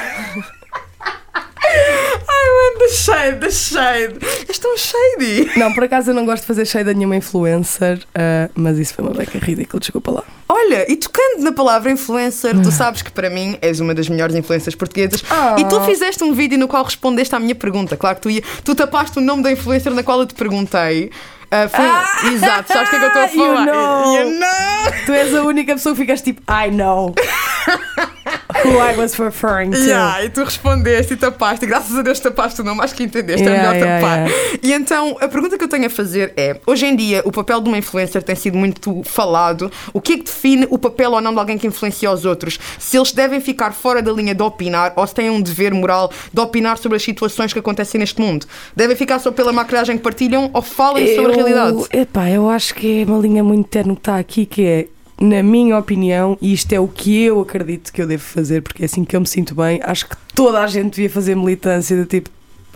[2.89, 4.15] The shade, the shade.
[4.49, 5.51] És tão shady.
[5.59, 8.95] Não, por acaso eu não gosto de fazer cheio de nenhuma influencer, ah, mas isso
[8.95, 10.23] foi uma beca ridícula, desculpa lá.
[10.47, 14.35] Olha, e tocando na palavra influencer, tu sabes que para mim és uma das melhores
[14.35, 15.55] influencers portuguesas Ah.
[15.59, 17.95] e tu fizeste um vídeo no qual respondeste à minha pergunta.
[17.95, 21.11] Claro que tu, ia, tu tapaste o nome da influencer na qual eu te perguntei.
[21.51, 22.31] Ah, foi Ah!
[22.33, 23.65] Exato, sabes o que é que eu estou a You falar?
[23.65, 24.15] know.
[24.15, 25.05] You know.
[25.05, 27.13] Tu és a única pessoa que ficas tipo, I know
[28.63, 29.77] who I was referring to.
[29.77, 33.03] Yeah, e tu respondeste e tapaste, e graças a Deus tapaste o nome, acho que
[33.03, 34.59] entendeste, Yeah, é melhor yeah, tapar.
[34.63, 37.61] E então, a pergunta que eu tenho a fazer é: hoje em dia, o papel
[37.61, 39.71] de uma influencer tem sido muito falado.
[39.93, 42.59] O que é que define o papel ou não de alguém que influencia os outros?
[42.77, 46.11] Se eles devem ficar fora da linha de opinar ou se têm um dever moral
[46.33, 48.45] de opinar sobre as situações que acontecem neste mundo?
[48.75, 51.77] Devem ficar só pela maquilhagem que partilham ou falem sobre a realidade?
[51.91, 54.87] Epá, eu acho que é uma linha muito terno que está aqui, que é,
[55.19, 58.83] na minha opinião, e isto é o que eu acredito que eu devo fazer, porque
[58.83, 61.97] é assim que eu me sinto bem, acho que toda a gente devia fazer militância
[61.97, 62.29] do tipo.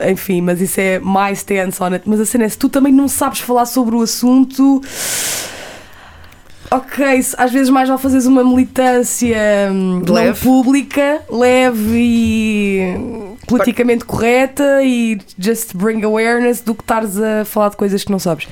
[0.10, 2.10] Enfim, mas isso é my stance on it.
[2.10, 4.82] Mas a cena é, se tu também não sabes falar sobre o assunto,
[6.72, 7.06] ok,
[7.38, 9.38] às vezes mais vale fazeres uma militância
[9.72, 10.42] hum, não Leve.
[10.42, 17.78] pública, leve e politicamente correta e just bring awareness do que estares a falar de
[17.78, 18.48] coisas que não sabes.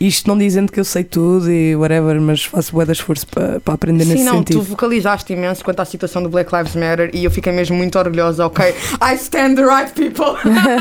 [0.00, 3.60] Isto não dizendo que eu sei tudo e whatever, mas faço bué de esforço para,
[3.60, 4.58] para aprender nesse Sim, não, sentido.
[4.58, 7.98] tu vocalizaste imenso quanto à situação do Black Lives Matter e eu fiquei mesmo muito
[7.98, 8.74] orgulhosa, ok?
[9.00, 10.34] I stand the right people!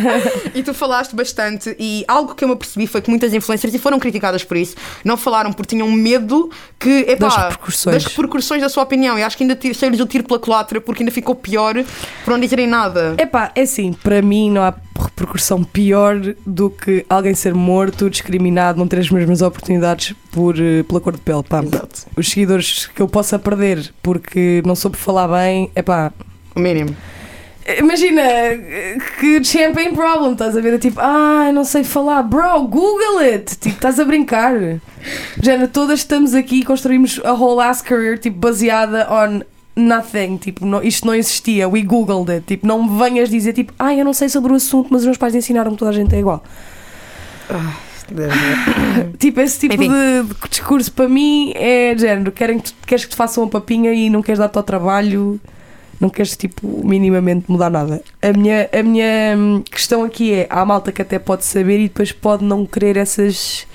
[0.54, 3.80] e tu falaste bastante e algo que eu me apercebi foi que muitas influencers, e
[3.80, 6.50] foram criticadas por isso, não falaram porque tinham medo
[6.80, 7.96] que, epá, Das repercussões.
[7.96, 9.18] das repercussões da sua opinião.
[9.18, 11.76] E acho que ainda saiu-lhes o tiro pela culatra porque ainda ficou pior
[12.24, 13.16] por não dizerem nada.
[13.18, 18.78] Epá, é assim, para mim não há repercussão pior do que alguém ser morto, discriminado,
[18.78, 21.44] não ter as mesmas oportunidades por, eh, pela cor de pele.
[21.44, 21.62] Pá.
[21.64, 22.06] Exato.
[22.18, 26.12] Os seguidores que eu possa perder porque não soube falar bem, epá,
[26.56, 26.96] O mínimo.
[27.80, 28.22] Imagina
[29.20, 30.74] que champagne problem, estás a ver?
[30.74, 33.58] É Tipo, ah, não sei falar, bro, Google it!
[33.58, 34.54] Tipo, estás a brincar.
[35.42, 39.44] Género, todas estamos aqui e construímos a whole ass career, tipo, baseada on
[39.78, 40.36] nothing.
[40.38, 42.46] Tipo, não- isto não existia, we googled it.
[42.46, 45.06] Tipo, não me venhas dizer, tipo, ah, eu não sei sobre o assunto, mas os
[45.06, 46.44] meus pais ensinaram-me toda a gente é igual.
[49.20, 53.12] Tipo, esse tipo de, de discurso para mim é género, querem que tu- queres que
[53.12, 55.40] te façam uma papinha e não queres dar-te ao trabalho,
[56.00, 58.02] não queres tipo minimamente mudar nada.
[58.22, 61.84] A minha, a minha hum, questão aqui é, há malta que até pode saber e
[61.84, 63.66] depois pode não querer essas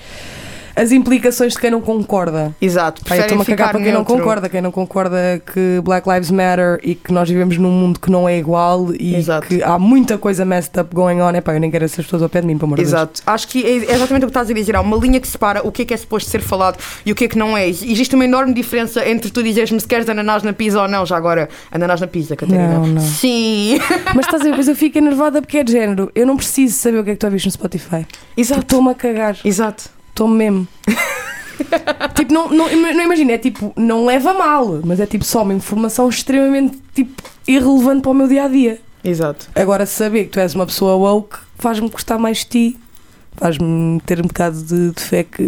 [0.79, 2.55] as implicações de quem não concorda.
[2.61, 3.03] Exato.
[3.03, 4.15] Pá, eu estou-me a cagar para quem não neutro.
[4.15, 8.09] concorda, quem não concorda que Black Lives Matter e que nós vivemos num mundo que
[8.09, 9.45] não é igual e Exato.
[9.45, 11.31] que há muita coisa messed up going on.
[11.31, 12.93] É pá, eu nem quero essas pessoas ao pé de mim, pelo amor de Deus.
[12.93, 13.21] Exato.
[13.27, 14.75] Acho que é exatamente o que estás a dizer.
[14.77, 17.15] Há uma linha que separa o que é que é suposto ser falado e o
[17.15, 17.67] que é que não é.
[17.67, 21.05] Existe uma enorme diferença entre tu dizeres-me se queres ananás na pizza ou não.
[21.05, 22.75] Já agora, ananás na pizza, Catarina.
[22.75, 23.01] Não, não.
[23.01, 23.79] Sim.
[24.15, 26.09] Mas estás a ver, depois eu fico enervada porque é de género.
[26.15, 28.05] Eu não preciso saber o que é que tu ouviste no Spotify.
[28.37, 28.61] Exato.
[28.61, 29.35] Estou-me a cagar.
[29.43, 29.98] Exato.
[30.19, 30.67] Estou-me mesmo.
[32.13, 35.53] tipo, não, não, não imagina, é tipo, não leva mal, mas é tipo só uma
[35.53, 38.81] informação extremamente tipo, irrelevante para o meu dia a dia.
[39.01, 39.47] Exato.
[39.55, 42.79] Agora, saber que tu és uma pessoa woke faz-me gostar mais de ti,
[43.37, 45.41] faz-me ter um bocado de, de fé que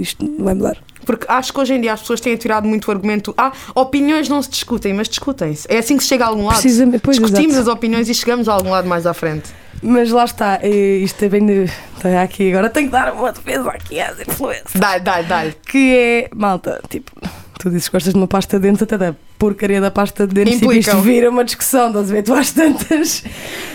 [0.00, 0.78] isto não vai mudar.
[1.06, 3.32] Porque acho que hoje em dia as pessoas têm tirado muito o argumento.
[3.38, 5.64] Ah, opiniões não se discutem, mas discutem-se.
[5.70, 6.60] É assim que se chega a algum lado.
[6.60, 7.70] Precisamente, pois, Discutimos exato.
[7.70, 9.48] as opiniões e chegamos a algum lado mais à frente.
[9.82, 11.64] Mas lá está, eh, isto é bem de.
[11.96, 14.72] Está aqui, agora tenho que dar uma defesa aqui às influências.
[14.74, 15.46] Dá, dá, dá.
[15.66, 17.10] que é, malta, tipo,
[17.58, 20.34] tu dizes que gostas de uma pasta de dentes, até da porcaria da pasta de
[20.34, 22.22] dentes, tipo, isto vira uma discussão, estás a ver?
[22.22, 23.22] Tu às tantas,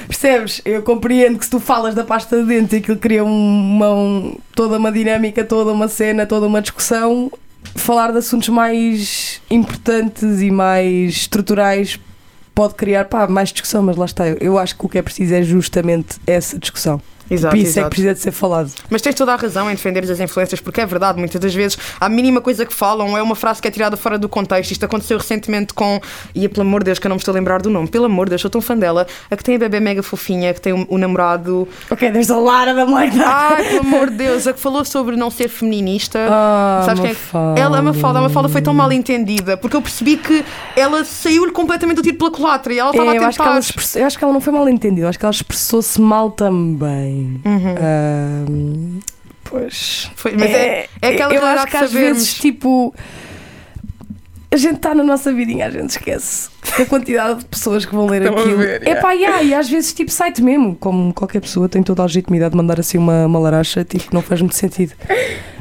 [0.08, 0.62] percebes?
[0.66, 4.78] Eu compreendo que se tu falas da pasta de dentes, aquilo cria uma, um- toda
[4.78, 7.32] uma dinâmica, toda uma cena, toda uma discussão.
[7.76, 11.98] Falar de assuntos mais importantes e mais estruturais
[12.54, 14.28] pode criar pá, mais discussão, mas lá está.
[14.28, 17.02] Eu, eu acho que o que é preciso é justamente essa discussão.
[17.30, 17.86] Exato, Por isso é exato.
[17.86, 18.72] que precisa de ser falado.
[18.90, 21.78] Mas tens toda a razão em defenderes as influências, porque é verdade, muitas das vezes
[22.00, 24.72] a mínima coisa que falam é uma frase que é tirada fora do contexto.
[24.72, 26.00] Isto aconteceu recentemente com.
[26.36, 28.06] E pelo amor de Deus, que eu não me estou a lembrar do nome, pelo
[28.06, 29.08] amor de Deus, sou tão fã dela.
[29.32, 31.68] A que tem a bebê mega fofinha, que tem o, o namorado.
[31.90, 33.54] Ok, there's a lot of them like that.
[33.56, 36.20] Ai, pelo amor de Deus, a que falou sobre não ser feminista.
[36.30, 37.14] Ah, Sabes quem é?
[37.16, 37.60] que- Mafalda.
[37.62, 40.44] Ela, a Mafalda, a Mafalda foi tão mal entendida, porque eu percebi que
[40.76, 43.44] ela saiu-lhe completamente do tiro pela culatra e ela estava É, eu, a acho que
[43.48, 44.00] ela tentar.
[44.00, 47.13] eu acho que ela não foi mal entendida, eu acho que ela expressou-se mal também.
[47.46, 47.76] Uhum.
[48.98, 49.00] Ahm,
[49.44, 50.10] pois.
[50.16, 52.18] Foi- mas é, é aquela eu acho que às sabermos.
[52.18, 52.94] vezes, tipo,
[54.52, 56.50] a gente está na nossa vidinha, a gente esquece
[56.80, 58.58] a quantidade de pessoas que vão ler Estão aquilo.
[58.58, 60.76] ver, é pá, yeah, e às vezes, tipo, sai-te mesmo.
[60.76, 64.22] Como qualquer pessoa tem toda a legitimidade de mandar assim uma, uma laracha, tipo, não
[64.22, 64.94] faz muito sentido.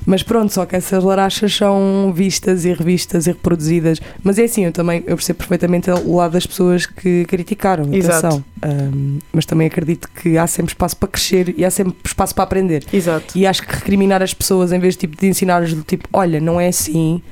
[0.06, 4.00] Mas pronto, só que essas larachas são vistas e revistas e reproduzidas.
[4.22, 7.84] Mas é assim, eu também eu percebo perfeitamente o lado das pessoas que criticaram.
[7.84, 8.44] Atenção.
[8.62, 12.44] Ahm, mas também acredito que há sempre espaço para crescer e há sempre espaço para
[12.44, 12.84] aprender.
[12.92, 13.36] Exato.
[13.36, 16.40] E acho que recriminar as pessoas em vez de, tipo, de ensinar-lhes do tipo, olha,
[16.40, 17.22] não é assim,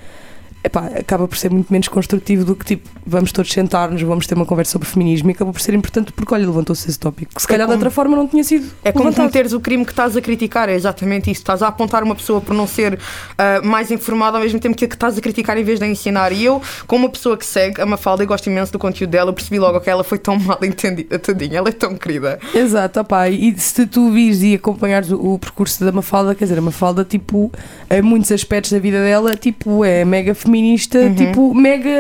[0.63, 4.35] epá, acaba por ser muito menos construtivo do que tipo, vamos todos sentar-nos, vamos ter
[4.35, 7.35] uma conversa sobre feminismo e acaba por ser importante porque, olha, levantou-se esse tópico.
[7.35, 9.25] Que se É calhar de como- outra forma não tinha sido É como levantado.
[9.27, 11.41] cometeres o crime que estás a criticar, é exatamente isso.
[11.41, 12.99] Estás a apontar uma pessoa por não ser
[13.39, 15.85] ah, mais informada ao mesmo tempo que a que estás a criticar em vez de
[15.85, 16.33] a ensinar.
[16.33, 19.33] E eu, como uma pessoa que segue a Mafalda e gosto imenso do conteúdo dela,
[19.33, 22.39] percebi logo que ela foi tão mal entendida, tadinha, ela é tão querida.
[22.55, 26.59] Exato, opá, e se tu vires e acompanhares o, o percurso da Mafalda, quer dizer,
[26.59, 27.51] a Mafalda, tipo,
[27.91, 30.50] em muitos aspectos da vida dela, tipo, é mega feminista,
[30.99, 31.15] Uhum.
[31.15, 31.91] tipo, mega.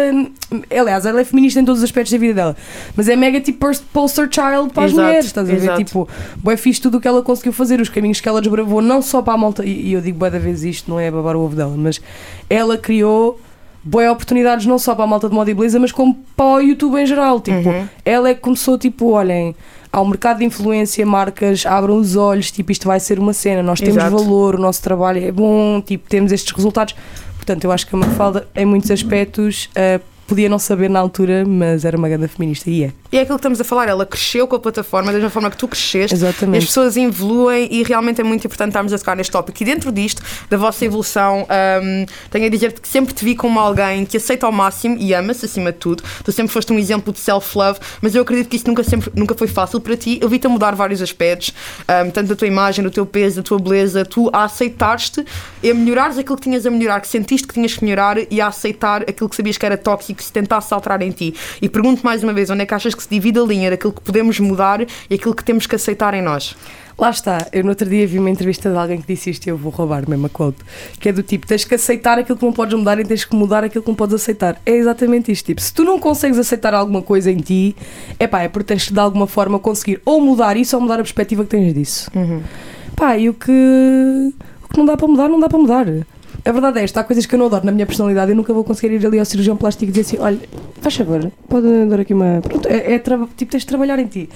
[0.71, 2.57] Aliás, ela é feminista em todos os aspectos da vida dela,
[2.97, 5.57] mas é mega tipo post- poster child para as Exato, mulheres, estás a ver?
[5.59, 5.85] exato.
[5.85, 6.09] Tipo,
[6.43, 9.23] bué fixe tudo o que ela conseguiu fazer, os caminhos que ela desbravou, não só
[9.23, 11.55] para a malta, e eu digo bué da vez isto, não é babar o ovo
[11.55, 12.01] dela, mas
[12.49, 13.41] ela criou.
[13.83, 16.61] Boas oportunidades não só para a malta de moda e beleza, mas como para o
[16.61, 17.41] YouTube em geral.
[17.41, 17.89] Tipo, Uhum.
[18.05, 19.57] ela é que começou, tipo, olhem,
[19.91, 23.81] ao mercado de influência, marcas abram os olhos, tipo, isto vai ser uma cena, nós
[23.81, 24.19] temos Exato.
[24.19, 26.95] valor, o nosso trabalho é bom, tipo, temos estes resultados.
[27.51, 29.99] Portanto, eu acho que a Mafalda, em muitos aspectos, eh,
[30.31, 32.93] podia não saber na altura, mas era uma grande feminista e é.
[33.11, 35.51] E é aquilo que estamos a falar, ela cresceu com a plataforma da mesma forma
[35.51, 36.14] que tu cresceste.
[36.14, 36.66] As Exatamente.
[36.66, 39.61] pessoas evoluem e realmente é muito importante estarmos a tocar neste tópico.
[39.61, 41.49] E dentro disto, da vossa evolução,
[41.83, 45.12] hum, tenho a dizer-te que sempre te vi como alguém que aceita ao máximo e
[45.12, 46.05] ama-se acima de tudo.
[46.23, 49.35] Tu sempre foste um exemplo de self-love, mas eu acredito que isso nunca, sempre, nunca
[49.35, 50.21] foi fácil para ti.
[50.23, 51.53] Eu vi-te a mudar vários aspectos,
[51.88, 55.27] hum, tanto da tua imagem, do teu peso, da tua beleza, tu a aceitares-te,
[55.69, 58.47] a melhorares aquilo que tinhas a melhorar, que sentiste que tinhas que melhorar e a
[58.47, 61.35] aceitar aquilo que sabias que era tóxico, que se tentasse alterar em ti.
[61.63, 63.93] E pergunto mais uma vez, onde é que achas que se divide a linha daquilo
[63.93, 66.55] que podemos mudar e aquilo que temos que aceitar em nós?
[66.99, 69.49] Lá está, eu no outro dia vi uma entrevista de alguém que disse isto e
[69.49, 70.59] eu vou roubar mesmo a quote,
[71.01, 73.35] que é do tipo, tens que aceitar aquilo que não podes mudar e tens que
[73.35, 74.61] mudar aquilo que não podes aceitar.
[74.67, 77.75] É exatamente isto, tipo, se tu não consegues aceitar alguma coisa em ti,
[78.19, 80.97] é pá, é porque tens que de alguma forma conseguir ou mudar isso ou mudar
[80.97, 82.11] a perspectiva que tens disso.
[82.95, 83.51] Pá, e o que,
[84.63, 85.87] o que não dá para mudar, não dá para mudar.
[86.44, 88.53] A verdade é esta, há coisas que eu não adoro na minha personalidade, eu nunca
[88.53, 90.40] vou conseguir ir ali ao cirurgião plástico e dizer assim, olha,
[90.81, 92.40] faz favor, pode dar aqui uma...
[92.40, 94.29] Pronto, é, é tipo, tens de trabalhar em ti.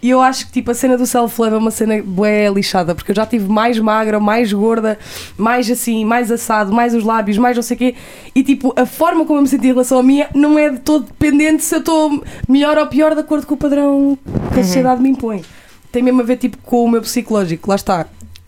[0.00, 3.10] E eu acho que tipo, a cena do self-love é uma cena bué lixada, porque
[3.10, 4.96] eu já tive mais magra, mais gorda,
[5.36, 7.94] mais assim, mais assado, mais os lábios, mais não sei o quê.
[8.32, 10.78] E tipo, a forma como eu me senti em relação a mim não é de
[10.78, 14.16] todo dependente se eu estou melhor ou pior de acordo com o padrão
[14.54, 15.42] que a sociedade me impõe.
[15.90, 18.06] Tem mesmo a ver tipo com o meu psicológico, lá está.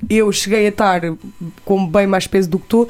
[0.08, 1.00] Eu cheguei a estar
[1.64, 2.88] com bem mais peso do que estou.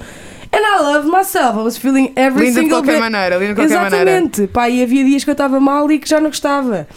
[0.52, 1.58] And I love myself.
[1.58, 4.10] I was feeling every Linda de single qualquer bit- maneira, linda de qualquer maneira.
[4.10, 4.46] Exatamente.
[4.48, 6.88] Pá, e havia dias que eu estava mal e que já não gostava.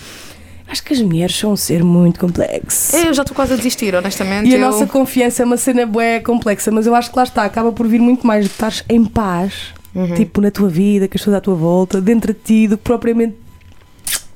[0.67, 2.95] Acho que as mulheres são um ser muito complexo.
[2.95, 4.49] Eu já estou quase a desistir, honestamente.
[4.49, 4.61] E a eu...
[4.61, 7.85] nossa confiança é uma cena bué complexa, mas eu acho que lá está, acaba por
[7.87, 10.15] vir muito mais de estares em paz, Uhum.
[10.15, 12.83] tipo na tua vida, com as pessoas à tua volta, dentro de ti, do que
[12.83, 13.35] propriamente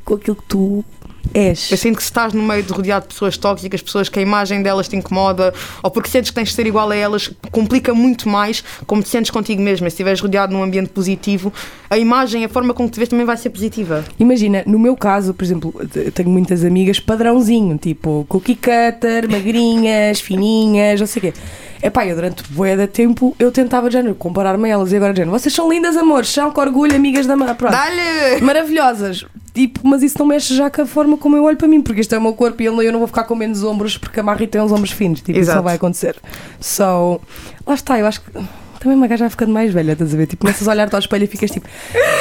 [0.06, 0.86] com aquilo que tu
[1.34, 1.72] és.
[1.72, 4.22] Eu sinto que se estás no meio de rodeado de pessoas tóxicas, pessoas que a
[4.22, 7.94] imagem delas te incomoda, ou porque sentes que tens de ser igual a elas, complica
[7.94, 9.90] muito mais como te sentes contigo mesma.
[9.90, 11.52] Se estiveres rodeado num ambiente positivo,
[11.90, 14.04] a imagem, a forma como te vês também vai ser positiva.
[14.20, 15.74] Imagina, no meu caso, por exemplo,
[16.14, 21.34] tenho muitas amigas padrãozinho, tipo cookie cutter, magrinhas, fininhas, não sei o quê.
[21.82, 25.32] Epá, eu durante bué de tempo eu tentava, género, comparar-me a elas e agora, género,
[25.38, 27.36] vocês são lindas, amores, são com orgulho, amigas da...
[27.36, 27.72] ma-" Pronto.
[27.72, 28.42] Dá-lhe!
[28.42, 29.26] Maravilhosas.
[29.54, 32.02] Tipo, mas isso não mexe já com a forma como eu olho para mim, porque
[32.02, 34.24] este é o meu corpo e eu não- vou ficar com menos ombros porque a
[34.24, 35.20] Marri tem uns ombros finos.
[35.20, 35.58] Tipo, isso Exato.
[35.58, 36.16] não vai acontecer.
[36.60, 37.20] So,
[37.66, 38.32] lá está, eu acho que
[38.80, 40.28] também uma gaja vai ficando mais velha, estás a ver?
[40.28, 41.68] Tipo, começas a olhar-te ao espelho e ficas tipo,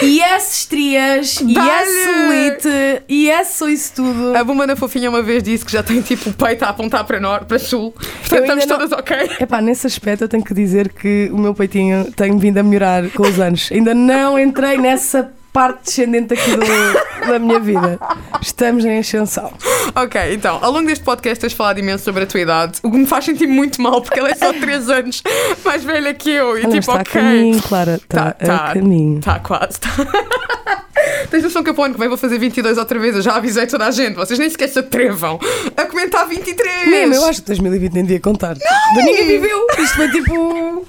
[0.03, 4.37] yes, estrias, yes, solite, yes, sou isso tudo.
[4.37, 7.05] A Buma na Fofinha uma vez disse que já tem tipo o peito a apontar
[7.05, 7.93] para norte, para sul.
[7.93, 9.17] Portanto, estamos não- todas ok.
[9.41, 13.09] Epá, nesse aspecto eu tenho que dizer que o meu peitinho tem vindo a melhorar
[13.11, 13.69] com os anos.
[13.73, 17.99] Ainda não entrei nessa parte descendente aqui do- da minha vida.
[18.43, 19.53] Estamos em ascensão.
[20.05, 22.99] Ok, então, ao longo deste podcast tens falado imenso sobre a tua idade, o que
[22.99, 25.23] me faz sentir muito mal, porque ela é só 3 anos
[25.65, 26.59] mais velha que eu.
[26.59, 27.21] E Ela tipo, está ok.
[27.21, 27.95] a caminho, Clara.
[27.95, 28.57] Está Tá, tá.
[28.57, 29.21] a caminho.
[29.23, 29.81] Tá, quase.
[29.81, 29.89] Tá.
[31.31, 33.17] Tens noção que eu para o ano que vem vou fazer 22 outra vez?
[33.17, 34.15] Eu já avisei toda a gente.
[34.17, 35.39] Vocês nem sequer se atrevam
[35.77, 36.89] a comentar 23.
[36.89, 38.55] Mesmo, eu acho que 2020 nem devia contar.
[38.57, 39.05] Não!
[39.05, 39.67] Ninguém viveu.
[39.79, 40.87] Isto foi tipo.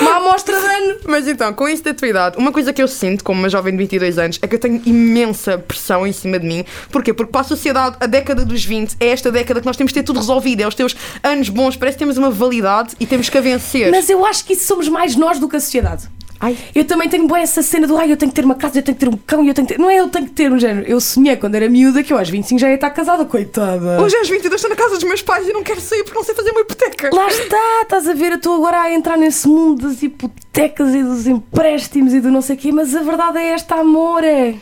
[0.00, 0.96] Uma amostra de ano.
[1.06, 3.72] Mas então, com isso da tua idade, uma coisa que eu sinto como uma jovem
[3.72, 6.64] de 22 anos é que eu tenho imensa pressão em cima de mim.
[6.90, 7.12] Porquê?
[7.12, 10.00] Porque para a sociedade, a década dos 20 é esta década que nós temos de
[10.00, 10.62] ter tudo resolvido.
[10.62, 13.90] É os teus anos bons, parece que temos uma validade e temos que a vencer.
[13.90, 16.08] Mas eu acho que isso somos mais nós do que a sociedade.
[16.40, 16.56] Ai.
[16.74, 18.82] Eu também tenho bem essa cena do ai, eu tenho que ter uma casa, eu
[18.82, 19.80] tenho que ter um cão, eu tenho que ter.
[19.80, 20.86] Não é eu tenho que ter um género.
[20.86, 24.00] Eu sonhei quando era miúda que eu aos 25 já ia estar casada, coitada.
[24.00, 26.24] Hoje aos 22 estou na casa dos meus pais e não quero sair porque não
[26.24, 27.10] sei fazer uma hipoteca.
[27.12, 31.02] Lá está, estás a ver, eu estou agora a entrar nesse mundo das hipotecas e
[31.02, 34.54] dos empréstimos e do não sei o quê, mas a verdade é esta, amor, é.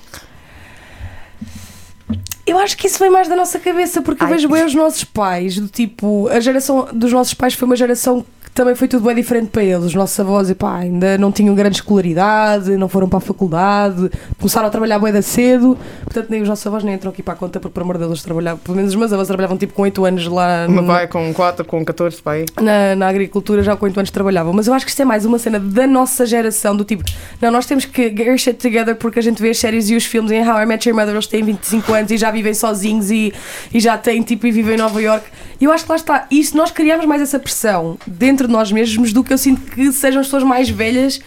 [2.46, 4.34] Eu acho que isso vem mais da nossa cabeça, porque eu Ai.
[4.34, 8.24] vejo bem os nossos pais, do tipo, a geração dos nossos pais foi uma geração
[8.56, 9.84] também foi tudo bem diferente para eles.
[9.84, 14.66] Os nossos avós, pá, ainda não tinham grande escolaridade, não foram para a faculdade, começaram
[14.66, 17.36] a trabalhar bem da cedo, portanto nem os nossos avós nem entram aqui para a
[17.36, 19.82] conta, porque por amor de Deus trabalhavam, pelo menos os meus avós trabalhavam tipo com
[19.82, 22.46] 8 anos lá O meu pai com 4, com 14, pai.
[22.58, 25.26] na, na agricultura já com 8 anos trabalhavam, mas eu acho que isto é mais
[25.26, 27.04] uma cena da nossa geração, do tipo,
[27.42, 30.06] não, nós temos que get shit together porque a gente vê as séries e os
[30.06, 33.10] filmes em How I Met Your Mother, eles têm 25 anos e já vivem sozinhos
[33.10, 33.34] e,
[33.72, 35.26] e já têm tipo e vivem em Nova York.
[35.60, 38.70] E eu acho que lá está, isso nós criamos mais essa pressão dentro de nós
[38.72, 41.20] mesmos do que eu sinto que sejam as pessoas mais velhas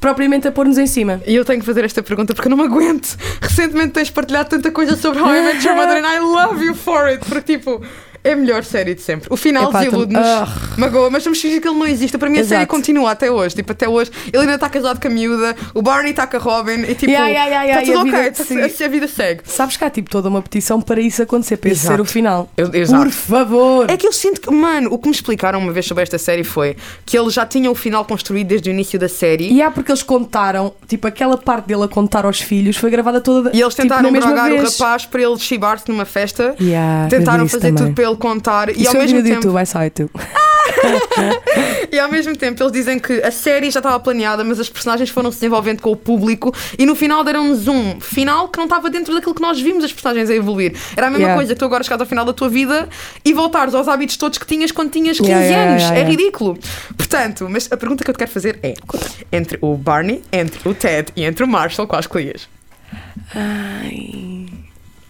[0.00, 1.20] propriamente a pôr-nos em cima.
[1.26, 3.16] E eu tenho que fazer esta pergunta porque eu não me aguento.
[3.40, 6.74] Recentemente tens partilhado tanta coisa sobre How I Met Your Mother and I love you
[6.74, 7.24] for it.
[7.24, 7.82] Porque, tipo,
[8.28, 9.28] é a melhor série de sempre.
[9.32, 12.16] O final desilude-nos, tam- magoa, mas vamos fingir que ele não existe.
[12.18, 12.54] Para mim, a Exato.
[12.60, 13.54] série continua até hoje.
[13.54, 14.10] Tipo, até hoje.
[14.32, 17.10] Ele ainda está casado com a miúda, o Barney está com a Robin e, tipo,
[17.12, 18.10] Yeah, yeah, yeah, está yeah, tudo e a ok.
[18.58, 19.40] vida tá- a vida segue.
[19.44, 21.94] Sabes que há tipo toda uma petição para isso acontecer, para Exato.
[21.96, 22.50] ser o final.
[22.56, 23.02] Eu- exato.
[23.04, 23.90] Por favor!
[23.90, 26.44] É que eu sinto que, mano, o que me explicaram uma vez sobre esta série
[26.44, 29.52] foi que eles já tinham o final construído desde o início da série.
[29.52, 33.20] E há porque eles contaram, tipo, aquela parte dele a contar aos filhos foi gravada
[33.20, 36.54] toda E eles tipo, tentaram mesma drogar o rapaz para ele chibar-se numa festa.
[37.08, 37.84] Tentaram isso fazer também.
[37.84, 38.68] tudo para ele contar.
[38.70, 40.10] E Isso ao, mesmo tempo, YouTube, I saw it too.
[41.90, 45.08] e ao mesmo tempo eles dizem que a série já estava planeada, mas as personagens
[45.10, 48.90] foram se desenvolvendo com o público e no final deram-nos um final que não estava
[48.90, 50.74] dentro daquilo que nós vimos as personagens a evoluir.
[50.96, 51.36] Era a mesma Yeah.
[51.40, 52.88] coisa que tu agora chegares ao final da tua vida
[53.24, 55.82] e voltares aos hábitos todos que tinhas quando tinhas 15 Yeah, yeah, anos.
[55.98, 56.58] é ridículo.
[56.96, 58.74] Portanto, mas a pergunta que eu te quero fazer é:
[59.32, 62.48] entre o Barney, entre o Ted e entre o Marshall, qual escolhias?
[63.34, 64.46] Ai.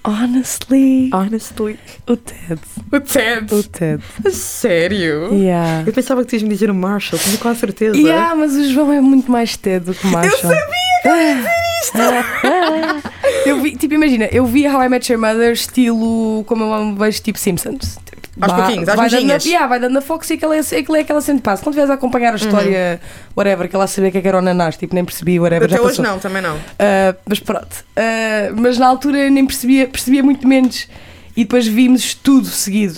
[0.06, 1.78] Honestly, Honestly.
[2.06, 2.60] o Ted.
[2.92, 3.54] O Ted.
[3.54, 4.02] O Ted.
[4.24, 5.34] A Sério?
[5.34, 5.84] Yeah.
[5.86, 7.96] Eu pensava que tu ias me dizer o Marshall, tinha quase certeza.
[7.96, 10.32] Yeah, mas o João é muito mais Ted do que o Marshall.
[10.52, 11.50] Eu sabia que ia dizer
[11.82, 13.16] isto!
[13.44, 17.22] Eu vi, tipo, imagina, eu vi How I Met Your Mother estilo como eu vejo
[17.22, 17.96] tipo Simpsons.
[18.40, 19.44] Aos vai- pouquinhos, às vai dando, beijinhas.
[19.46, 21.60] yeah, vai dando na Fox e aquilo é, aquilo é aquela cena de passo.
[21.60, 23.00] Se não estiveres a acompanhar a história,
[23.36, 25.66] whatever, que ela sabia que era o Nanás, tipo, nem percebi, whatever.
[25.66, 26.12] Até já hoje passou.
[26.12, 26.56] não, também não.
[26.56, 27.84] Uh, mas pronto.
[27.96, 30.88] Uh, mas na altura nem percebia, percebia muito menos.
[31.36, 32.94] E depois vimos tudo seguido.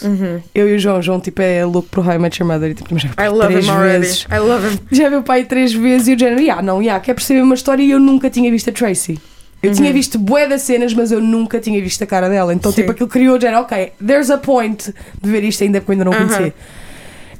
[0.54, 0.98] Eu e o João.
[1.00, 2.70] O João tipo, é louco How I Met Your Mother.
[2.70, 3.98] E, tipo, já viu o pai I love três him already.
[3.98, 4.26] vezes.
[4.30, 4.78] I love him.
[4.92, 7.56] Já viu o pai três vezes e o género, yeah, não, yeah, quer perceber uma
[7.56, 9.18] história e eu nunca tinha visto a Tracy.
[9.62, 12.54] Eu tinha visto bué das cenas, mas eu nunca tinha visto a cara dela.
[12.54, 12.76] Então, Sim.
[12.82, 15.94] tipo, aquilo criou o género, ok, there's a point de ver isto ainda porque eu
[15.94, 16.28] ainda não Aham.
[16.28, 16.54] conhecia.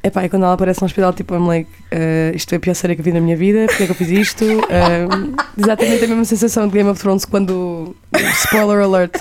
[0.02, 2.74] Epá, e quando ela aparece no hospital, tipo, I'm like, uh, isto é a pior
[2.74, 4.44] série que eu vi na minha vida, porque é que eu fiz isto?
[4.44, 7.94] Um, exatamente a mesma sensação de Game of Thrones quando,
[8.42, 9.16] spoiler alert,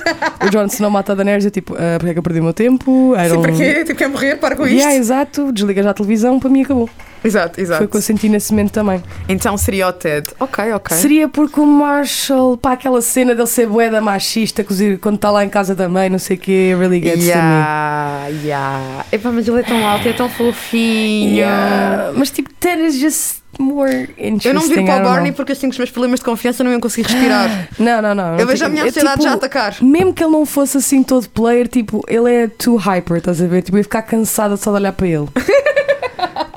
[0.46, 2.44] o Jon Snow mata a Daenerys, eu tipo, uh, porque é que eu perdi o
[2.44, 3.14] meu tempo?
[3.16, 4.76] I Sim, porque tipo, quer morrer, para com isto.
[4.76, 6.90] Yeah, exato, desliga já a televisão, para mim acabou.
[7.24, 7.80] Exato, exato.
[7.80, 9.04] Foi o que eu senti nesse momento também.
[9.28, 10.28] Então seria o Ted.
[10.40, 10.96] Ok, ok.
[10.96, 14.64] Seria porque o Marshall, pá, aquela cena dele ser boeda machista,
[15.02, 19.06] quando está lá em casa da mãe, não sei o quê, really gets Yeah, yeah.
[19.12, 21.32] Epá, mas ele é tão alto, é tão to fofinho.
[21.32, 21.38] me.
[21.38, 22.14] Yeah.
[22.16, 24.50] Mas tipo, Ted is just more interesting.
[24.50, 26.64] Eu não viro para o Barney porque eu sinto que os meus problemas de confiança
[26.64, 27.70] não iam conseguir respirar.
[27.80, 28.38] Não, não, não.
[28.38, 29.78] Eu vejo a tipo, minha é ansiedade tipo, já atacar.
[29.82, 33.48] Mesmo que ele não fosse assim todo player, tipo, ele é too hyper, estás a
[33.48, 33.62] ver?
[33.62, 35.28] Tipo, eu ia ficar cansada só de olhar para ele.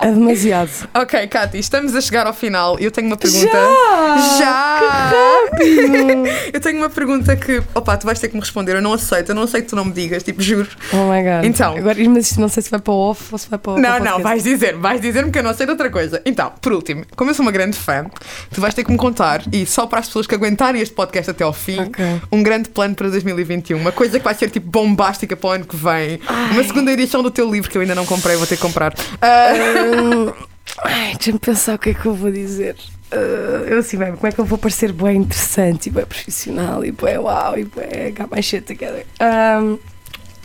[0.00, 0.70] é demasiado.
[0.94, 3.46] Ok, Katy, estamos a chegar ao final eu tenho uma pergunta.
[3.52, 4.38] Já!
[4.38, 5.10] Já!
[5.10, 6.50] Rápido!
[6.52, 8.76] Eu tenho uma pergunta que, opa, tu vais ter que me responder.
[8.76, 10.68] Eu não aceito, eu não aceito que tu não me digas, tipo, juro.
[10.92, 11.44] Oh my god.
[11.44, 11.76] Então.
[11.76, 13.78] Agora, mas isto não sei se vai para o off ou se vai para o.
[13.78, 16.20] Não, não, vais dizer, vais dizer-me que eu não de outra coisa.
[16.24, 18.06] Então, por último, como eu sou uma grande fã,
[18.52, 21.30] tu vais ter que me contar, e só para as pessoas que aguentarem este podcast
[21.30, 22.04] até ao fim, Ok.
[22.32, 23.78] um grande plano para 2021.
[23.78, 26.20] Uma coisa que vai ser tipo bombástica para o ano que vem.
[26.52, 28.94] Uma segunda edição do teu livro que eu ainda não comprei, vou ter que comprar.
[29.20, 29.52] Ah,
[30.78, 32.76] Ai, deixa-me pensar o que é que eu vou dizer.
[33.12, 36.84] Uh, eu assim, bem, como é que eu vou parecer bem interessante e bem profissional
[36.84, 39.04] e bem uau e bem got my shit together.
[39.20, 39.78] Um,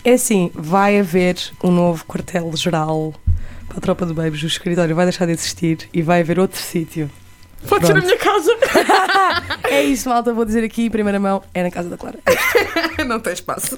[0.03, 3.13] É assim, vai haver um novo quartel-geral
[3.67, 4.43] para a tropa do Babes.
[4.43, 7.09] O escritório vai deixar de existir e vai haver outro sítio.
[7.67, 8.51] Pode ser na minha casa.
[9.67, 12.19] É isso, malta, vou dizer aqui em primeira mão, é na casa da Clara.
[13.05, 13.75] não tem espaço.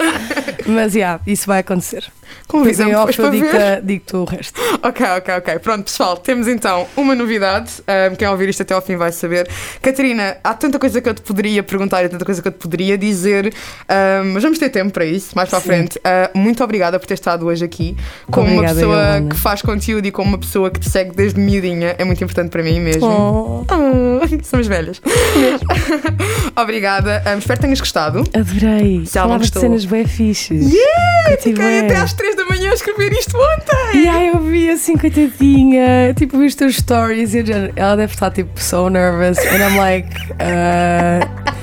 [0.65, 2.03] Mas, já, isso vai acontecer.
[2.47, 4.59] Convida-me Em depois off eu digo-te digo-te o resto.
[4.83, 5.59] Ok, ok, ok.
[5.59, 7.81] Pronto, pessoal, temos então uma novidade.
[7.87, 9.49] Ahm, quem ouvir isto até ao fim vai saber.
[9.81, 12.57] Catarina, há tanta coisa que eu te poderia perguntar e tanta coisa que eu te
[12.57, 13.53] poderia dizer,
[13.87, 15.99] ahm, mas vamos ter tempo para isso mais para a frente.
[16.03, 17.95] Ah, muito obrigada por ter estado hoje aqui.
[18.29, 19.35] Como uma Obrigada, pessoa Yolanda.
[19.35, 22.49] que faz conteúdo e como uma pessoa que te segue desde miudinha, é muito importante
[22.49, 23.07] para mim mesmo.
[23.07, 23.65] Oh,
[24.43, 25.01] Somos velhas.
[26.55, 27.21] obrigada.
[27.25, 28.19] Ahm, espero que tenhas gostado.
[28.33, 28.97] adorei.
[28.97, 30.71] Ela Falava de cenas bem fixes.
[30.73, 31.37] Yeah!
[31.41, 34.01] Fiquei até às 3 da manhã a escrever isto ontem.
[34.03, 38.13] E aí eu vi assim, coitadinha, tipo, vi os teus stories e já- ela deve
[38.13, 39.37] estar tipo so nervous.
[39.39, 41.56] And I'm like, uh,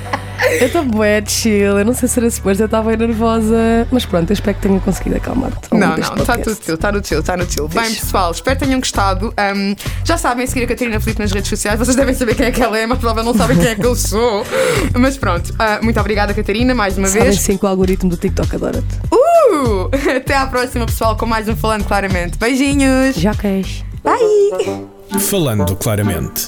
[0.59, 4.05] eu estou bué chill, eu não sei se era suposto, eu estava bem nervosa, mas
[4.05, 5.67] pronto, eu espero que tenha conseguido acalmar-te.
[5.71, 7.67] Não, não, está tudo chill, está no chill, está no chill.
[7.67, 9.33] Bem, pessoal, espero que tenham gostado.
[9.55, 12.51] Um, já sabem seguir a Catarina Felipe nas redes sociais, vocês devem saber quem é
[12.51, 14.45] que ela é, mas provavelmente não sabem quem é que eu sou.
[14.97, 17.39] Mas pronto, ah, muito obrigada, Catarina, mais uma Sabem vez.
[17.39, 18.95] sim que o algoritmo do TikTok adora-te.
[19.11, 19.89] Uh!
[20.17, 22.37] Até à próxima, pessoal, com mais um Falando Claramente.
[22.37, 23.15] Beijinhos!
[23.15, 23.83] Já queres?
[24.03, 24.85] Bye!
[25.19, 26.47] Falando claramente.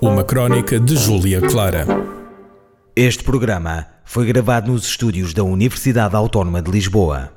[0.00, 1.86] Uma crónica de Júlia Clara.
[2.96, 7.30] Este programa foi gravado nos estúdios da Universidade Autónoma de Lisboa.